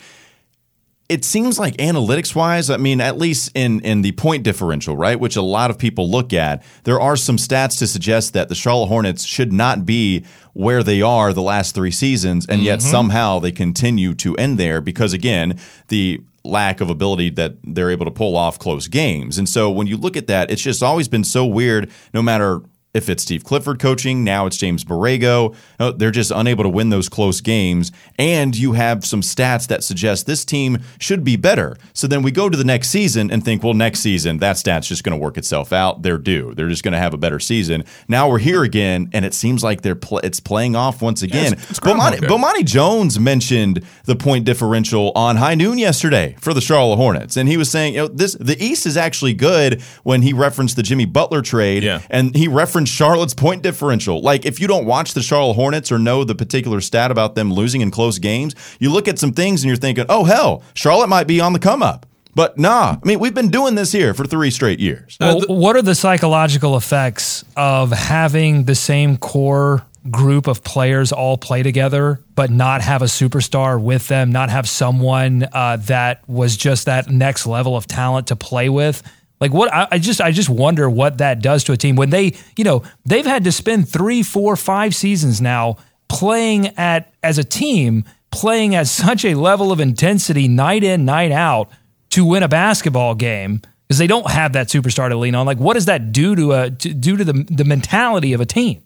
It 1.08 1.24
seems 1.24 1.58
like 1.58 1.74
analytics 1.78 2.34
wise, 2.34 2.68
I 2.68 2.76
mean, 2.76 3.00
at 3.00 3.16
least 3.16 3.50
in, 3.54 3.80
in 3.80 4.02
the 4.02 4.12
point 4.12 4.42
differential, 4.42 4.94
right, 4.94 5.18
which 5.18 5.36
a 5.36 5.42
lot 5.42 5.70
of 5.70 5.78
people 5.78 6.10
look 6.10 6.34
at, 6.34 6.62
there 6.84 7.00
are 7.00 7.16
some 7.16 7.38
stats 7.38 7.78
to 7.78 7.86
suggest 7.86 8.34
that 8.34 8.50
the 8.50 8.54
Charlotte 8.54 8.88
Hornets 8.88 9.24
should 9.24 9.50
not 9.50 9.86
be 9.86 10.24
where 10.52 10.82
they 10.82 11.00
are 11.00 11.32
the 11.32 11.40
last 11.40 11.74
three 11.74 11.90
seasons, 11.90 12.44
and 12.46 12.62
yet 12.62 12.80
mm-hmm. 12.80 12.90
somehow 12.90 13.38
they 13.38 13.52
continue 13.52 14.12
to 14.16 14.34
end 14.36 14.58
there 14.58 14.82
because, 14.82 15.14
again, 15.14 15.58
the 15.88 16.20
lack 16.44 16.82
of 16.82 16.90
ability 16.90 17.30
that 17.30 17.54
they're 17.64 17.90
able 17.90 18.04
to 18.04 18.10
pull 18.10 18.36
off 18.36 18.58
close 18.58 18.86
games. 18.86 19.38
And 19.38 19.48
so 19.48 19.70
when 19.70 19.86
you 19.86 19.96
look 19.96 20.16
at 20.16 20.26
that, 20.26 20.50
it's 20.50 20.62
just 20.62 20.82
always 20.82 21.08
been 21.08 21.24
so 21.24 21.46
weird, 21.46 21.90
no 22.12 22.20
matter 22.20 22.60
if 22.95 23.09
it's 23.09 23.23
Steve 23.23 23.45
Clifford 23.45 23.78
coaching, 23.78 24.25
now 24.25 24.47
it's 24.47 24.57
James 24.57 24.83
Borrego. 24.85 25.54
uh, 25.78 25.92
They're 25.92 26.11
just 26.11 26.30
unable 26.35 26.64
to 26.64 26.71
win 26.71 26.88
those 26.88 27.09
close 27.09 27.40
games. 27.40 27.92
And 28.18 28.57
you 28.57 28.73
have 28.73 29.04
some 29.04 29.21
stats 29.21 29.66
that 29.68 29.85
suggest 29.85 30.26
this 30.26 30.45
team 30.45 30.78
should 30.99 31.23
be 31.23 31.37
better. 31.37 31.76
So 31.92 32.07
then 32.07 32.23
we 32.23 32.30
go 32.30 32.49
to 32.49 32.57
the 32.57 32.64
next 32.64 32.88
season 32.88 33.30
and 33.30 33.45
think, 33.45 33.62
well, 33.62 33.75
next 33.75 34.00
season, 34.00 34.38
that 34.38 34.57
stat's 34.57 34.88
just 34.88 35.04
going 35.04 35.16
to 35.18 35.23
work 35.23 35.37
itself 35.37 35.73
out. 35.73 36.02
They're 36.02 36.16
due. 36.18 36.54
They're 36.54 36.68
just 36.71 36.83
going 36.83 36.92
to 36.92 36.99
have 36.99 37.12
a 37.12 37.18
better 37.18 37.38
season. 37.38 37.85
Now 38.09 38.28
we're 38.28 38.38
here 38.38 38.62
again, 38.64 39.11
and 39.12 39.25
it 39.25 39.35
seems 39.35 39.62
like 39.62 39.83
they're 39.83 39.95
pl- 39.95 40.18
it's 40.21 40.40
playing 40.40 40.75
off 40.75 41.02
once 41.02 41.23
again. 41.23 41.52
it's- 41.52 41.71
it's 41.71 41.80
Bomani, 41.80 42.18
Bomani 42.21 42.64
Jones 42.64 43.21
mentioned 43.21 43.83
the 44.07 44.16
point 44.16 44.45
differential 44.47 45.12
on 45.14 45.37
High 45.37 45.54
Noon 45.54 45.76
yesterday 45.78 46.37
for 46.40 46.54
the 46.54 46.61
Charlotte 46.62 46.97
Hornets, 46.97 47.37
and 47.37 47.49
he 47.49 47.57
was 47.59 47.71
saying, 47.71 47.95
you 47.95 48.00
know, 48.00 48.09
this 48.09 48.35
the 48.40 48.57
East 48.62 48.87
is 48.87 48.97
actually 48.97 49.35
good 49.35 49.83
when 50.04 50.23
he 50.23 50.33
referenced 50.33 50.76
the 50.76 50.83
Jimmy 50.83 51.04
Butler 51.04 51.42
trade, 51.42 51.83
Yeah. 51.83 52.00
and 52.09 52.35
he 52.35 52.49
referenced 52.49 52.77
Charlotte's 52.87 53.35
point 53.35 53.62
differential. 53.62 54.20
Like, 54.20 54.47
if 54.47 54.61
you 54.61 54.66
don't 54.66 54.85
watch 54.85 55.14
the 55.14 55.23
Charlotte 55.23 55.54
Hornets 55.54 55.90
or 55.90 55.99
know 55.99 56.25
the 56.25 56.35
particular 56.35 56.80
stat 56.80 57.11
about 57.11 57.35
them 57.35 57.52
losing 57.52 57.80
in 57.80 57.90
close 57.90 58.18
games, 58.18 58.54
you 58.78 58.90
look 58.90 59.08
at 59.08 59.18
some 59.18 59.32
things 59.32 59.62
and 59.62 59.68
you're 59.68 59.76
thinking, 59.76 60.06
oh 60.08 60.25
hell, 60.25 60.62
Charlotte 60.75 61.08
might 61.08 61.26
be 61.26 61.40
on 61.40 61.52
the 61.52 61.58
come 61.58 61.82
up. 61.82 62.06
But 62.35 62.56
nah, 62.56 62.97
I 63.02 63.06
mean, 63.06 63.18
we've 63.18 63.35
been 63.35 63.50
doing 63.50 63.75
this 63.75 63.90
here 63.90 64.14
for 64.14 64.25
three 64.25 64.50
straight 64.50 64.78
years. 64.78 65.16
Well, 65.20 65.40
what 65.49 65.75
are 65.75 65.82
the 65.82 65.94
psychological 65.94 66.76
effects 66.76 67.44
of 67.56 67.90
having 67.90 68.64
the 68.64 68.76
same 68.76 69.16
core 69.16 69.85
group 70.11 70.47
of 70.47 70.62
players 70.62 71.12
all 71.12 71.37
play 71.37 71.62
together, 71.62 72.20
but 72.35 72.50
not 72.50 72.80
have 72.80 73.02
a 73.02 73.06
superstar 73.06 73.82
with 73.82 74.08
them, 74.08 74.30
not 74.30 74.50
have 74.50 74.68
someone 74.68 75.47
uh, 75.52 75.76
that 75.78 76.26
was 76.28 76.56
just 76.56 76.87
that 76.87 77.11
next 77.11 77.47
level 77.47 77.76
of 77.76 77.87
talent 77.87 78.28
to 78.28 78.37
play 78.37 78.68
with? 78.68 79.02
Like 79.40 79.52
what 79.52 79.73
I, 79.73 79.88
I 79.92 79.99
just 79.99 80.21
I 80.21 80.30
just 80.30 80.49
wonder 80.49 80.88
what 80.90 81.18
that 81.18 81.40
does 81.40 81.64
to 81.64 81.73
a 81.73 81.76
team 81.76 81.97
when 81.97 82.11
they 82.11 82.35
you 82.57 82.64
know 82.64 82.83
they've 83.04 83.26
had 83.26 83.45
to 83.45 83.52
spend 83.52 83.88
three 83.88 84.23
four 84.23 84.57
five 84.57 84.95
seasons 84.95 85.40
now 85.40 85.76
playing 86.09 86.68
at 86.78 87.12
as 87.23 87.38
a 87.38 87.45
team 87.45 88.04
playing 88.30 88.75
at 88.75 88.87
such 88.87 89.25
a 89.25 89.35
level 89.35 89.73
of 89.73 89.80
intensity 89.80 90.49
night 90.49 90.85
in 90.85 91.04
night 91.04 91.33
out 91.33 91.71
to 92.11 92.25
win 92.25 92.42
a 92.42 92.49
basketball 92.49 93.14
game 93.14 93.61
because 93.87 93.99
they 93.99 94.07
don't 94.07 94.30
have 94.30 94.52
that 94.52 94.68
superstar 94.68 95.09
to 95.09 95.16
lean 95.16 95.35
on. 95.35 95.47
Like, 95.47 95.59
what 95.59 95.75
does 95.75 95.87
that 95.87 96.12
do 96.12 96.37
to 96.37 96.52
a 96.52 96.71
to, 96.71 96.95
do 96.95 97.16
to 97.16 97.25
the 97.25 97.33
the 97.33 97.64
mentality 97.64 98.33
of 98.33 98.40
a 98.40 98.47
team? 98.47 98.83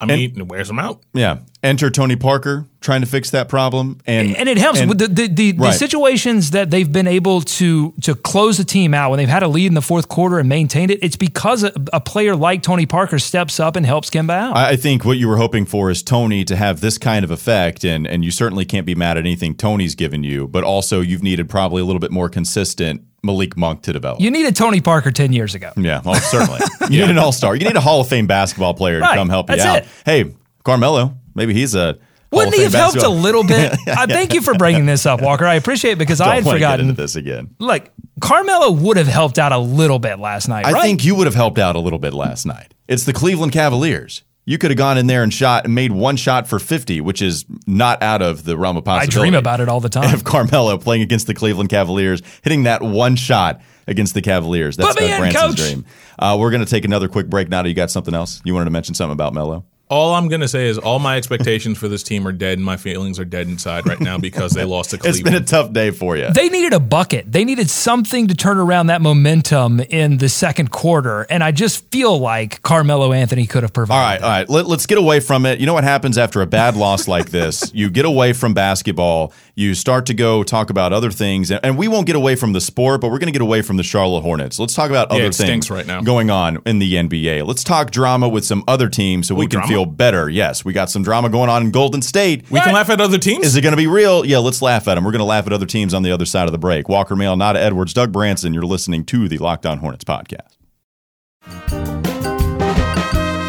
I 0.00 0.06
mean, 0.06 0.40
it 0.40 0.48
wears 0.48 0.66
them 0.66 0.80
out. 0.80 1.00
Yeah. 1.14 1.38
Enter 1.62 1.90
Tony 1.90 2.16
Parker 2.16 2.66
trying 2.80 3.02
to 3.02 3.06
fix 3.06 3.30
that 3.30 3.48
problem. 3.48 3.98
And, 4.04 4.36
And 4.36 4.48
it 4.48 4.58
helps 4.58 4.80
and- 4.80 4.88
with 4.88 4.98
the 4.98 5.06
the, 5.06 5.28
the, 5.28 5.52
the 5.52 5.70
situations 5.72 6.50
that 6.50 6.70
they've 6.72 6.90
been 6.90 7.06
able 7.06 7.40
to 7.42 7.92
to 8.00 8.16
close 8.16 8.58
the 8.58 8.64
team 8.64 8.92
out 8.94 9.10
when 9.10 9.18
they've 9.18 9.28
had 9.28 9.44
a 9.44 9.48
lead 9.48 9.66
in 9.66 9.74
the 9.74 9.80
fourth 9.82 10.08
quarter 10.08 10.40
and 10.40 10.48
maintained 10.48 10.90
it. 10.90 10.98
It's 11.02 11.14
because 11.14 11.62
a, 11.62 11.72
a 11.92 12.00
player 12.00 12.34
like 12.34 12.62
Tony 12.62 12.84
Parker 12.84 13.20
steps 13.20 13.60
up 13.60 13.76
and 13.76 13.86
helps 13.86 14.10
Kemba 14.10 14.30
out. 14.32 14.56
I 14.56 14.74
think 14.74 15.04
what 15.04 15.18
you 15.18 15.28
were 15.28 15.36
hoping 15.36 15.64
for 15.64 15.88
is 15.88 16.02
Tony 16.02 16.44
to 16.46 16.56
have 16.56 16.80
this 16.80 16.98
kind 16.98 17.24
of 17.24 17.30
effect, 17.30 17.84
and 17.84 18.08
and 18.08 18.24
you 18.24 18.32
certainly 18.32 18.64
can't 18.64 18.84
be 18.86 18.96
mad 18.96 19.16
at 19.16 19.20
anything 19.24 19.54
Tony's 19.54 19.94
given 19.94 20.24
you, 20.24 20.48
but 20.48 20.64
also 20.64 21.00
you've 21.00 21.22
needed 21.22 21.48
probably 21.48 21.80
a 21.80 21.84
little 21.84 22.00
bit 22.00 22.10
more 22.10 22.28
consistent 22.28 23.02
Malik 23.22 23.56
Monk 23.56 23.82
to 23.82 23.92
develop. 23.92 24.20
you 24.20 24.32
needed 24.32 24.56
Tony 24.56 24.80
Parker 24.80 25.12
ten 25.12 25.32
years 25.32 25.54
ago. 25.54 25.70
yeah, 25.76 26.00
well, 26.04 26.16
certainly. 26.16 26.58
You 26.90 27.02
need 27.02 27.10
an 27.10 27.18
all 27.18 27.30
star. 27.30 27.54
You 27.54 27.64
need 27.66 27.76
a 27.76 27.80
Hall 27.80 28.00
of 28.00 28.08
Fame 28.08 28.26
basketball 28.26 28.74
player 28.74 28.98
to 28.98 29.06
come 29.06 29.28
help 29.28 29.48
you 29.48 29.54
that's 29.56 29.64
out. 29.68 29.76
it. 29.84 29.86
Hey, 30.04 30.34
Carmelo, 30.64 31.14
maybe 31.34 31.54
he's 31.54 31.74
a. 31.74 31.98
Wouldn't 32.30 32.54
he 32.54 32.62
have 32.62 32.72
helped 32.72 32.96
a 33.02 33.10
little 33.10 33.44
bit? 33.44 33.76
I 33.86 34.06
thank 34.06 34.32
you 34.32 34.40
for 34.40 34.54
bringing 34.54 34.86
this 34.86 35.04
up, 35.04 35.20
Walker. 35.20 35.44
I 35.44 35.54
appreciate 35.54 35.92
it 35.92 35.98
because 35.98 36.18
I 36.20 36.24
Don't 36.26 36.34
had 36.36 36.44
wanna 36.46 36.58
get 36.58 36.64
forgotten. 36.66 36.88
into 36.88 37.02
this 37.02 37.14
again. 37.14 37.54
Like 37.58 37.92
Carmelo 38.22 38.70
would 38.70 38.96
have 38.96 39.06
helped 39.06 39.38
out 39.38 39.52
a 39.52 39.58
little 39.58 39.98
bit 39.98 40.18
last 40.18 40.48
night, 40.48 40.64
I 40.64 40.72
right? 40.72 40.82
think 40.82 41.04
you 41.04 41.14
would 41.14 41.26
have 41.26 41.34
helped 41.34 41.58
out 41.58 41.76
a 41.76 41.78
little 41.78 41.98
bit 41.98 42.14
last 42.14 42.46
night. 42.46 42.72
It's 42.88 43.04
the 43.04 43.12
Cleveland 43.12 43.52
Cavaliers. 43.52 44.22
You 44.44 44.58
could 44.58 44.70
have 44.72 44.78
gone 44.78 44.98
in 44.98 45.06
there 45.06 45.22
and 45.22 45.32
shot 45.32 45.66
and 45.66 45.74
made 45.74 45.92
one 45.92 46.16
shot 46.16 46.48
for 46.48 46.58
50, 46.58 47.00
which 47.00 47.22
is 47.22 47.44
not 47.66 48.02
out 48.02 48.22
of 48.22 48.42
the 48.44 48.56
realm 48.58 48.76
of 48.76 48.84
possibility. 48.84 49.16
I 49.16 49.20
dream 49.20 49.34
about 49.34 49.60
it 49.60 49.68
all 49.68 49.78
the 49.80 49.88
time. 49.88 50.12
Of 50.14 50.24
Carmelo 50.24 50.78
playing 50.78 51.02
against 51.02 51.28
the 51.28 51.34
Cleveland 51.34 51.68
Cavaliers, 51.68 52.22
hitting 52.42 52.64
that 52.64 52.82
one 52.82 53.14
shot 53.14 53.60
against 53.86 54.14
the 54.14 54.22
Cavaliers. 54.22 54.76
That's 54.76 54.94
Put 54.94 55.00
me 55.02 55.08
Doug 55.08 55.14
in, 55.22 55.32
Branson's 55.32 55.54
dream. 55.54 55.84
Uh, 56.18 56.36
we're 56.40 56.50
going 56.50 56.64
to 56.64 56.68
take 56.68 56.84
another 56.84 57.06
quick 57.08 57.28
break 57.28 57.50
now. 57.50 57.62
Do 57.62 57.68
you 57.68 57.74
got 57.74 57.90
something 57.90 58.14
else? 58.14 58.40
You 58.44 58.52
wanted 58.52 58.64
to 58.64 58.70
mention 58.72 58.94
something 58.96 59.12
about 59.12 59.32
Melo? 59.32 59.64
All 59.92 60.14
I'm 60.14 60.28
gonna 60.28 60.48
say 60.48 60.68
is 60.68 60.78
all 60.78 60.98
my 61.00 61.18
expectations 61.18 61.76
for 61.76 61.86
this 61.86 62.02
team 62.02 62.26
are 62.26 62.32
dead, 62.32 62.56
and 62.56 62.64
my 62.64 62.78
feelings 62.78 63.18
are 63.18 63.26
dead 63.26 63.46
inside 63.46 63.86
right 63.86 64.00
now 64.00 64.16
because 64.16 64.52
they 64.52 64.64
lost 64.64 64.88
to 64.92 65.00
It's 65.04 65.20
been 65.20 65.34
a 65.34 65.40
tough 65.42 65.70
day 65.70 65.90
for 65.90 66.16
you. 66.16 66.32
They 66.32 66.48
needed 66.48 66.72
a 66.72 66.80
bucket. 66.80 67.30
They 67.30 67.44
needed 67.44 67.68
something 67.68 68.28
to 68.28 68.34
turn 68.34 68.56
around 68.56 68.86
that 68.86 69.02
momentum 69.02 69.80
in 69.80 70.16
the 70.16 70.30
second 70.30 70.70
quarter. 70.70 71.26
And 71.28 71.44
I 71.44 71.52
just 71.52 71.90
feel 71.90 72.18
like 72.18 72.62
Carmelo 72.62 73.12
Anthony 73.12 73.46
could 73.46 73.64
have 73.64 73.74
provided. 73.74 73.98
All 73.98 74.02
right, 74.02 74.22
all 74.22 74.30
right. 74.30 74.48
Let, 74.48 74.78
us 74.78 74.86
get 74.86 74.96
away 74.96 75.20
from 75.20 75.44
it. 75.44 75.60
You 75.60 75.66
know 75.66 75.74
what 75.74 75.84
happens 75.84 76.16
after 76.16 76.40
a 76.40 76.46
bad 76.46 76.74
loss 76.74 77.06
like 77.06 77.28
this? 77.28 77.70
You 77.74 77.90
get 77.90 78.06
away 78.06 78.32
from 78.32 78.54
basketball. 78.54 79.34
You 79.54 79.74
start 79.74 80.06
to 80.06 80.14
go 80.14 80.42
talk 80.42 80.70
about 80.70 80.94
other 80.94 81.10
things, 81.10 81.50
and, 81.50 81.60
and 81.62 81.76
we 81.76 81.86
won't 81.86 82.06
get 82.06 82.16
away 82.16 82.36
from 82.36 82.54
the 82.54 82.60
sport, 82.60 83.02
but 83.02 83.10
we're 83.10 83.18
going 83.18 83.26
to 83.26 83.32
get 83.32 83.42
away 83.42 83.60
from 83.60 83.76
the 83.76 83.82
Charlotte 83.82 84.22
Hornets. 84.22 84.58
Let's 84.58 84.74
talk 84.74 84.88
about 84.88 85.10
other 85.10 85.24
it 85.24 85.34
things 85.34 85.70
right 85.70 85.86
now. 85.86 86.00
going 86.00 86.30
on 86.30 86.62
in 86.64 86.78
the 86.78 86.94
NBA. 86.94 87.46
Let's 87.46 87.62
talk 87.62 87.90
drama 87.90 88.30
with 88.30 88.46
some 88.46 88.64
other 88.66 88.88
teams 88.88 89.28
so 89.28 89.34
we 89.34 89.46
can 89.46 89.58
drama? 89.58 89.68
feel 89.68 89.84
better. 89.84 90.30
Yes, 90.30 90.64
we 90.64 90.72
got 90.72 90.88
some 90.88 91.02
drama 91.02 91.28
going 91.28 91.50
on 91.50 91.64
in 91.64 91.70
Golden 91.70 92.00
State. 92.00 92.50
we 92.50 92.60
can 92.60 92.72
laugh 92.72 92.88
at 92.88 92.98
other 93.02 93.18
teams. 93.18 93.44
Is 93.44 93.54
it 93.54 93.60
going 93.60 93.72
to 93.72 93.76
be 93.76 93.86
real? 93.86 94.24
Yeah, 94.24 94.38
let's 94.38 94.62
laugh 94.62 94.88
at 94.88 94.94
them. 94.94 95.04
We're 95.04 95.12
going 95.12 95.18
to 95.18 95.24
laugh 95.26 95.46
at 95.46 95.52
other 95.52 95.66
teams 95.66 95.92
on 95.92 96.02
the 96.02 96.12
other 96.12 96.24
side 96.24 96.46
of 96.46 96.52
the 96.52 96.58
break. 96.58 96.88
Walker 96.88 97.14
Mail, 97.14 97.36
Nada 97.36 97.60
Edwards, 97.60 97.92
Doug 97.92 98.10
Branson. 98.10 98.54
You're 98.54 98.62
listening 98.62 99.04
to 99.04 99.28
the 99.28 99.36
Locked 99.36 99.66
On 99.66 99.76
Hornets 99.76 100.04
podcast. 100.04 100.56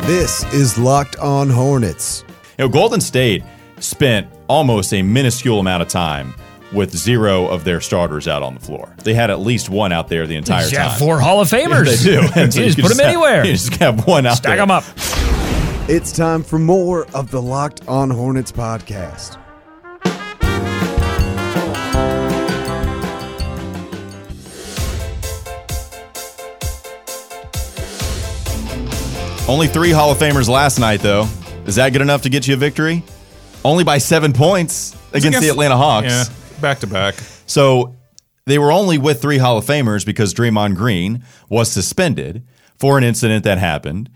This 0.05 0.43
is 0.53 0.77
Locked 0.77 1.15
On 1.19 1.49
Hornets. 1.49 2.25
You 2.59 2.65
know, 2.65 2.69
Golden 2.69 2.99
State 2.99 3.41
spent 3.79 4.27
almost 4.53 4.93
a 4.93 5.01
minuscule 5.01 5.59
amount 5.59 5.81
of 5.81 5.87
time 5.89 6.35
with 6.71 6.95
zero 6.95 7.47
of 7.47 7.63
their 7.63 7.81
starters 7.81 8.27
out 8.27 8.43
on 8.43 8.53
the 8.53 8.59
floor. 8.59 8.93
They 9.03 9.15
had 9.15 9.31
at 9.31 9.39
least 9.39 9.67
one 9.69 9.91
out 9.91 10.09
there 10.09 10.27
the 10.27 10.35
entire 10.35 10.65
You 10.65 10.71
time. 10.77 10.89
have 10.89 10.99
four 10.99 11.19
Hall 11.19 11.41
of 11.41 11.49
Famers. 11.57 12.03
They 12.03 12.11
do. 12.11 12.21
And 12.39 12.53
so 12.53 12.59
you 12.59 12.65
just 12.67 12.77
could 12.77 12.83
put 12.85 12.89
them 12.89 12.99
have- 12.99 13.07
anywhere. 13.15 13.45
You 13.45 13.53
just 13.53 13.73
have 13.77 14.05
one 14.05 14.27
out 14.27 14.37
Stack 14.37 14.49
there. 14.51 14.57
them 14.57 14.69
up. 14.71 14.83
It's 15.89 16.11
time 16.11 16.43
for 16.43 16.59
more 16.59 17.07
of 17.15 17.31
the 17.31 17.41
Locked 17.41 17.87
On 17.87 18.09
Hornets 18.11 18.51
podcast. 18.51 19.39
Only 29.47 29.67
three 29.67 29.91
Hall 29.91 30.09
of 30.11 30.17
Famers 30.17 30.47
last 30.47 30.79
night, 30.79 31.01
though. 31.01 31.27
Is 31.65 31.75
that 31.75 31.91
good 31.91 32.01
enough 32.01 32.21
to 32.21 32.29
get 32.29 32.47
you 32.47 32.53
a 32.53 32.57
victory? 32.57 33.03
Only 33.65 33.83
by 33.83 33.97
seven 33.97 34.33
points 34.33 34.95
against, 35.13 35.41
the 35.41 35.49
Atlanta 35.49 35.77
Hawks. 35.77 36.07
Yeah, 36.07 36.25
back 36.61 36.79
to 36.79 36.87
back. 36.87 37.15
So 37.45 37.95
they 38.45 38.59
were 38.59 38.71
only 38.71 38.97
with 38.97 39.21
three 39.21 39.37
Hall 39.37 39.57
of 39.57 39.65
Famers 39.65 40.05
because 40.05 40.33
Draymond 40.33 40.75
Green 40.75 41.23
was 41.49 41.71
suspended 41.71 42.45
for 42.77 42.97
an 42.97 43.03
incident 43.03 43.43
that 43.45 43.57
happened. 43.57 44.09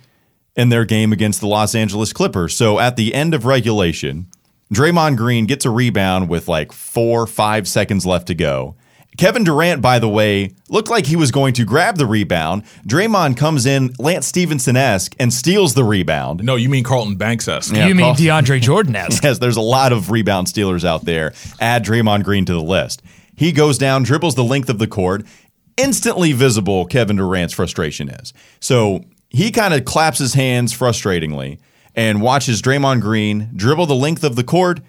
in 0.55 0.69
their 0.69 0.85
game 0.85 1.13
against 1.13 1.39
the 1.39 1.47
Los 1.47 1.75
Angeles 1.75 2.11
Clippers. 2.11 2.57
So 2.57 2.79
at 2.79 2.95
the 2.95 3.13
end 3.13 3.35
of 3.35 3.45
regulation, 3.45 4.25
Draymond 4.73 5.15
Green 5.15 5.45
gets 5.45 5.65
a 5.65 5.69
rebound 5.69 6.29
with 6.29 6.47
like 6.47 6.71
four, 6.71 7.27
five 7.27 7.67
seconds 7.67 8.05
left 8.07 8.25
to 8.27 8.33
go. 8.33 8.75
Kevin 9.17 9.43
Durant, 9.43 9.81
by 9.81 9.97
the 9.99 10.07
way, 10.07 10.51
looked 10.69 10.89
like 10.89 11.07
he 11.07 11.15
was 11.15 11.31
going 11.31 11.53
to 11.55 11.65
grab 11.65 11.97
the 11.97 12.05
rebound. 12.05 12.63
Draymond 12.87 13.35
comes 13.35 13.65
in, 13.65 13.93
Lance 13.97 14.27
Stephenson 14.27 14.75
esque, 14.77 15.15
and 15.19 15.33
steals 15.33 15.73
the 15.73 15.83
rebound. 15.83 16.43
No, 16.43 16.55
you 16.55 16.69
mean 16.69 16.83
Carlton 16.83 17.15
Banks 17.15 17.47
esque. 17.47 17.75
Yeah, 17.75 17.87
you 17.87 17.95
mean 17.95 18.05
Paul- 18.05 18.15
DeAndre 18.15 18.61
Jordan 18.61 18.95
esque? 18.95 19.23
Yes, 19.23 19.39
there's 19.39 19.57
a 19.57 19.61
lot 19.61 19.91
of 19.91 20.11
rebound 20.11 20.47
stealers 20.49 20.85
out 20.85 21.05
there. 21.05 21.33
Add 21.59 21.83
Draymond 21.83 22.23
Green 22.23 22.45
to 22.45 22.53
the 22.53 22.61
list. 22.61 23.01
He 23.35 23.51
goes 23.51 23.77
down, 23.77 24.03
dribbles 24.03 24.35
the 24.35 24.43
length 24.43 24.69
of 24.69 24.77
the 24.79 24.87
court. 24.87 25.23
Instantly 25.77 26.31
visible, 26.33 26.85
Kevin 26.85 27.15
Durant's 27.17 27.53
frustration 27.53 28.09
is. 28.09 28.33
So 28.59 29.03
he 29.29 29.51
kind 29.51 29.73
of 29.73 29.85
claps 29.85 30.19
his 30.19 30.33
hands 30.33 30.73
frustratingly 30.73 31.59
and 31.95 32.21
watches 32.21 32.61
Draymond 32.61 33.01
Green 33.01 33.49
dribble 33.55 33.85
the 33.87 33.95
length 33.95 34.23
of 34.23 34.35
the 34.35 34.43
court 34.43 34.79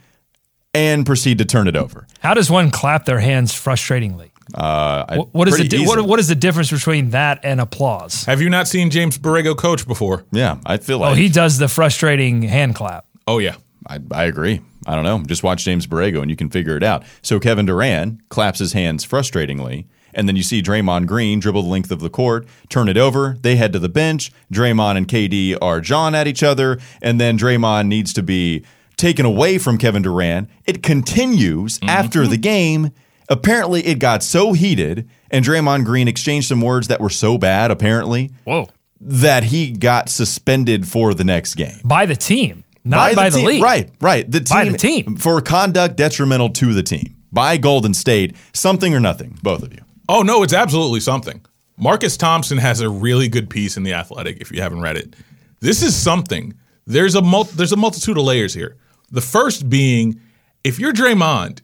and 0.75 1.07
proceed 1.07 1.39
to 1.39 1.45
turn 1.45 1.67
it 1.69 1.77
over. 1.77 2.07
How 2.21 2.35
does 2.35 2.51
one 2.51 2.71
clap 2.71 3.05
their 3.07 3.21
hands 3.21 3.53
frustratingly? 3.53 4.31
Uh, 4.55 5.05
I- 5.09 5.17
What, 5.19 5.35
what 5.35 5.49
is 5.49 5.57
the 5.69 5.85
what, 5.87 6.01
what 6.07 6.19
is 6.19 6.29
the 6.29 6.35
difference 6.35 6.71
between 6.71 7.11
that 7.11 7.41
and 7.43 7.61
applause? 7.61 8.25
Have 8.25 8.41
you 8.41 8.49
not 8.49 8.67
seen 8.69 8.91
James 8.91 9.19
Borrego 9.19 9.57
coach 9.57 9.87
before? 9.87 10.25
Yeah, 10.33 10.59
I 10.65 10.79
feel 10.79 10.99
like 10.99 11.13
Oh, 11.13 11.15
he 11.15 11.29
does 11.29 11.59
the 11.59 11.69
frustrating 11.69 12.43
hand 12.43 12.75
clap. 12.75 13.07
Oh 13.27 13.39
yeah. 13.39 13.57
I, 13.87 13.99
I 14.13 14.25
agree. 14.25 14.61
I 14.87 14.95
don't 14.95 15.05
know. 15.05 15.23
Just 15.25 15.43
watch 15.43 15.65
James 15.65 15.87
Borrego 15.87 16.21
and 16.21 16.31
you 16.31 16.37
can 16.37 16.51
figure 16.51 16.77
it 16.77 16.83
out. 16.83 17.05
So 17.23 17.39
Kevin 17.41 17.67
Durant 17.67 18.27
claps 18.29 18.59
his 18.59 18.73
hands 18.75 19.07
frustratingly, 19.07 19.87
and 20.15 20.27
then 20.29 20.37
you 20.37 20.43
see 20.43 20.61
Draymond 20.63 21.07
Green 21.07 21.41
dribble 21.41 21.63
the 21.63 21.69
length 21.69 21.91
of 21.91 22.01
the 22.01 22.11
court, 22.11 22.47
turn 22.69 22.89
it 22.89 22.97
over. 22.97 23.37
They 23.41 23.57
head 23.57 23.73
to 23.75 23.79
the 23.79 23.89
bench. 23.89 24.31
Draymond 24.53 24.97
and 24.97 25.07
KD 25.09 25.57
are 25.63 25.81
jawing 25.81 26.15
at 26.15 26.27
each 26.27 26.43
other, 26.43 26.79
and 27.03 27.21
then 27.21 27.39
Draymond 27.39 27.87
needs 27.87 28.13
to 28.15 28.23
be 28.23 28.65
taken 28.99 29.25
away 29.25 29.59
from 29.59 29.79
Kevin 29.79 30.03
Durant. 30.03 30.51
It 30.67 30.83
continues 30.83 31.79
mm-hmm. 31.79 31.89
after 31.89 32.27
the 32.27 32.37
game. 32.37 32.91
Apparently, 33.29 33.87
it 33.87 33.99
got 33.99 34.23
so 34.23 34.53
heated, 34.53 35.09
and 35.31 35.45
Draymond 35.45 35.85
Green 35.85 36.09
exchanged 36.09 36.49
some 36.49 36.61
words 36.61 36.89
that 36.89 37.01
were 37.01 37.11
so 37.11 37.37
bad, 37.39 37.71
apparently, 37.71 38.31
Whoa. 38.45 38.69
that 39.01 39.45
he 39.45 39.71
got 39.71 40.09
suspended 40.09 40.89
for 40.89 41.13
the 41.13 41.25
next 41.25 41.55
game 41.55 41.79
By 41.85 42.07
the 42.07 42.17
team, 42.17 42.65
not 42.85 43.15
by, 43.15 43.29
the, 43.29 43.37
team. 43.37 43.47
league. 43.47 43.63
Right, 43.63 43.91
right. 44.01 44.31
The 44.31 44.41
team, 44.41 44.57
By 44.57 44.69
the 44.71 44.79
team. 44.79 45.17
for 45.17 45.41
conduct 45.43 45.97
detrimental 45.97 46.49
to 46.51 46.73
the 46.73 46.83
team 46.83 47.17
by 47.33 47.57
Golden 47.57 47.95
State. 47.95 48.35
Something 48.53 48.95
or 48.95 49.01
nothing, 49.01 49.39
both 49.43 49.63
of 49.63 49.73
you. 49.73 49.81
Oh 50.09 50.23
no, 50.23 50.43
it's 50.43 50.55
absolutely 50.55 51.01
something. 51.01 51.45
Marcus 51.77 52.17
Thompson 52.17 52.59
has 52.59 52.81
a 52.81 52.89
really 52.89 53.29
good 53.29 53.51
piece 53.51 53.77
in 53.77 53.83
the 53.83 53.93
Athletic. 53.93 54.41
If 54.41 54.51
you 54.51 54.61
haven't 54.63 54.81
read 54.81 54.97
it, 54.97 55.15
this 55.61 55.83
is 55.83 55.95
something. 55.95 56.55
There's 56.87 57.15
a 57.15 57.23
mul- 57.23 57.45
there's 57.45 57.73
a 57.73 57.77
multitude 57.77 58.17
of 58.17 58.25
layers 58.25 58.55
here. 58.55 58.77
The 59.11 59.21
first 59.21 59.69
being, 59.69 60.21
if 60.65 60.79
you're 60.79 60.93
Draymond 60.93 61.61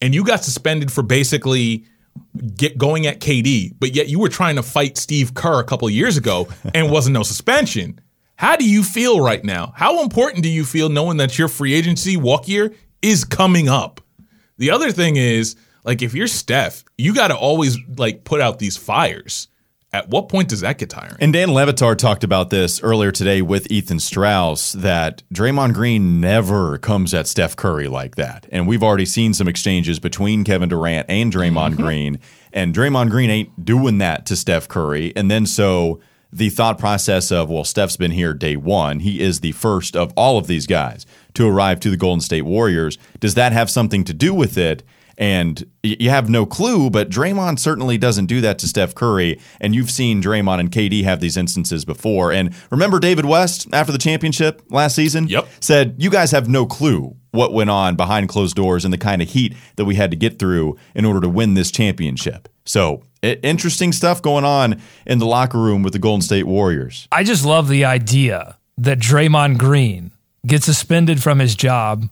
and 0.00 0.14
you 0.14 0.24
got 0.24 0.44
suspended 0.44 0.90
for 0.92 1.02
basically 1.02 1.84
get 2.56 2.78
going 2.78 3.06
at 3.06 3.20
KD, 3.20 3.74
but 3.78 3.94
yet 3.94 4.08
you 4.08 4.18
were 4.18 4.28
trying 4.28 4.56
to 4.56 4.62
fight 4.62 4.96
Steve 4.96 5.34
Kerr 5.34 5.60
a 5.60 5.64
couple 5.64 5.88
years 5.90 6.16
ago 6.16 6.48
and 6.74 6.90
wasn't 6.92 7.14
no 7.14 7.22
suspension. 7.22 8.00
How 8.36 8.56
do 8.56 8.68
you 8.68 8.82
feel 8.82 9.20
right 9.20 9.42
now? 9.42 9.72
How 9.76 10.02
important 10.02 10.42
do 10.42 10.48
you 10.48 10.64
feel 10.64 10.88
knowing 10.88 11.16
that 11.18 11.38
your 11.38 11.48
free 11.48 11.74
agency 11.74 12.16
walk 12.16 12.48
year 12.48 12.72
is 13.00 13.24
coming 13.24 13.68
up? 13.68 14.00
The 14.58 14.70
other 14.70 14.92
thing 14.92 15.16
is, 15.16 15.56
like, 15.84 16.02
if 16.02 16.14
you're 16.14 16.26
Steph, 16.26 16.84
you 16.98 17.14
got 17.14 17.28
to 17.28 17.36
always 17.36 17.78
like 17.96 18.24
put 18.24 18.40
out 18.40 18.58
these 18.58 18.76
fires. 18.76 19.48
At 19.96 20.10
what 20.10 20.28
point 20.28 20.50
does 20.50 20.60
that 20.60 20.76
get 20.76 20.90
tiring? 20.90 21.16
And 21.20 21.32
Dan 21.32 21.54
Le 21.54 21.64
Batard 21.64 21.96
talked 21.96 22.22
about 22.22 22.50
this 22.50 22.82
earlier 22.82 23.10
today 23.10 23.40
with 23.40 23.70
Ethan 23.72 23.98
Strauss 23.98 24.72
that 24.72 25.22
Draymond 25.32 25.72
Green 25.72 26.20
never 26.20 26.76
comes 26.76 27.14
at 27.14 27.26
Steph 27.26 27.56
Curry 27.56 27.88
like 27.88 28.16
that. 28.16 28.46
And 28.52 28.68
we've 28.68 28.82
already 28.82 29.06
seen 29.06 29.32
some 29.32 29.48
exchanges 29.48 29.98
between 29.98 30.44
Kevin 30.44 30.68
Durant 30.68 31.06
and 31.08 31.32
Draymond 31.32 31.72
mm-hmm. 31.72 31.82
Green. 31.82 32.18
And 32.52 32.74
Draymond 32.74 33.08
Green 33.08 33.30
ain't 33.30 33.64
doing 33.64 33.96
that 33.96 34.26
to 34.26 34.36
Steph 34.36 34.68
Curry. 34.68 35.14
And 35.16 35.30
then 35.30 35.46
so 35.46 36.00
the 36.32 36.50
thought 36.50 36.78
process 36.78 37.30
of, 37.30 37.48
well, 37.48 37.64
Steph's 37.64 37.96
been 37.96 38.10
here 38.10 38.34
day 38.34 38.56
one. 38.56 39.00
He 39.00 39.20
is 39.20 39.40
the 39.40 39.52
first 39.52 39.96
of 39.96 40.12
all 40.16 40.38
of 40.38 40.46
these 40.46 40.66
guys 40.66 41.06
to 41.34 41.48
arrive 41.48 41.80
to 41.80 41.90
the 41.90 41.96
Golden 41.96 42.20
State 42.20 42.42
Warriors. 42.42 42.98
Does 43.20 43.34
that 43.34 43.52
have 43.52 43.70
something 43.70 44.04
to 44.04 44.14
do 44.14 44.34
with 44.34 44.58
it? 44.58 44.82
And 45.18 45.70
you 45.82 46.10
have 46.10 46.28
no 46.28 46.44
clue, 46.44 46.90
but 46.90 47.08
Draymond 47.08 47.58
certainly 47.58 47.96
doesn't 47.96 48.26
do 48.26 48.42
that 48.42 48.58
to 48.58 48.68
Steph 48.68 48.94
Curry. 48.94 49.40
And 49.60 49.74
you've 49.74 49.90
seen 49.90 50.22
Draymond 50.22 50.60
and 50.60 50.70
KD 50.70 51.04
have 51.04 51.20
these 51.20 51.38
instances 51.38 51.86
before. 51.86 52.32
And 52.32 52.54
remember 52.70 53.00
David 53.00 53.24
West 53.24 53.66
after 53.72 53.92
the 53.92 53.98
championship 53.98 54.62
last 54.68 54.94
season? 54.94 55.28
Yep. 55.28 55.48
Said, 55.60 55.94
You 55.98 56.10
guys 56.10 56.32
have 56.32 56.48
no 56.50 56.66
clue 56.66 57.16
what 57.30 57.52
went 57.54 57.70
on 57.70 57.96
behind 57.96 58.28
closed 58.28 58.56
doors 58.56 58.84
and 58.84 58.92
the 58.92 58.98
kind 58.98 59.22
of 59.22 59.28
heat 59.28 59.54
that 59.76 59.84
we 59.84 59.94
had 59.94 60.10
to 60.10 60.16
get 60.16 60.38
through 60.38 60.76
in 60.94 61.04
order 61.04 61.20
to 61.20 61.28
win 61.28 61.54
this 61.54 61.70
championship. 61.70 62.48
So, 62.64 63.02
interesting 63.34 63.92
stuff 63.92 64.22
going 64.22 64.44
on 64.44 64.80
in 65.06 65.18
the 65.18 65.26
locker 65.26 65.58
room 65.58 65.82
with 65.82 65.92
the 65.92 65.98
Golden 65.98 66.22
State 66.22 66.44
Warriors. 66.44 67.08
I 67.12 67.24
just 67.24 67.44
love 67.44 67.68
the 67.68 67.84
idea 67.84 68.58
that 68.78 68.98
Draymond 68.98 69.58
Green 69.58 70.12
gets 70.46 70.64
suspended 70.66 71.22
from 71.22 71.38
his 71.38 71.54
job 71.54 72.08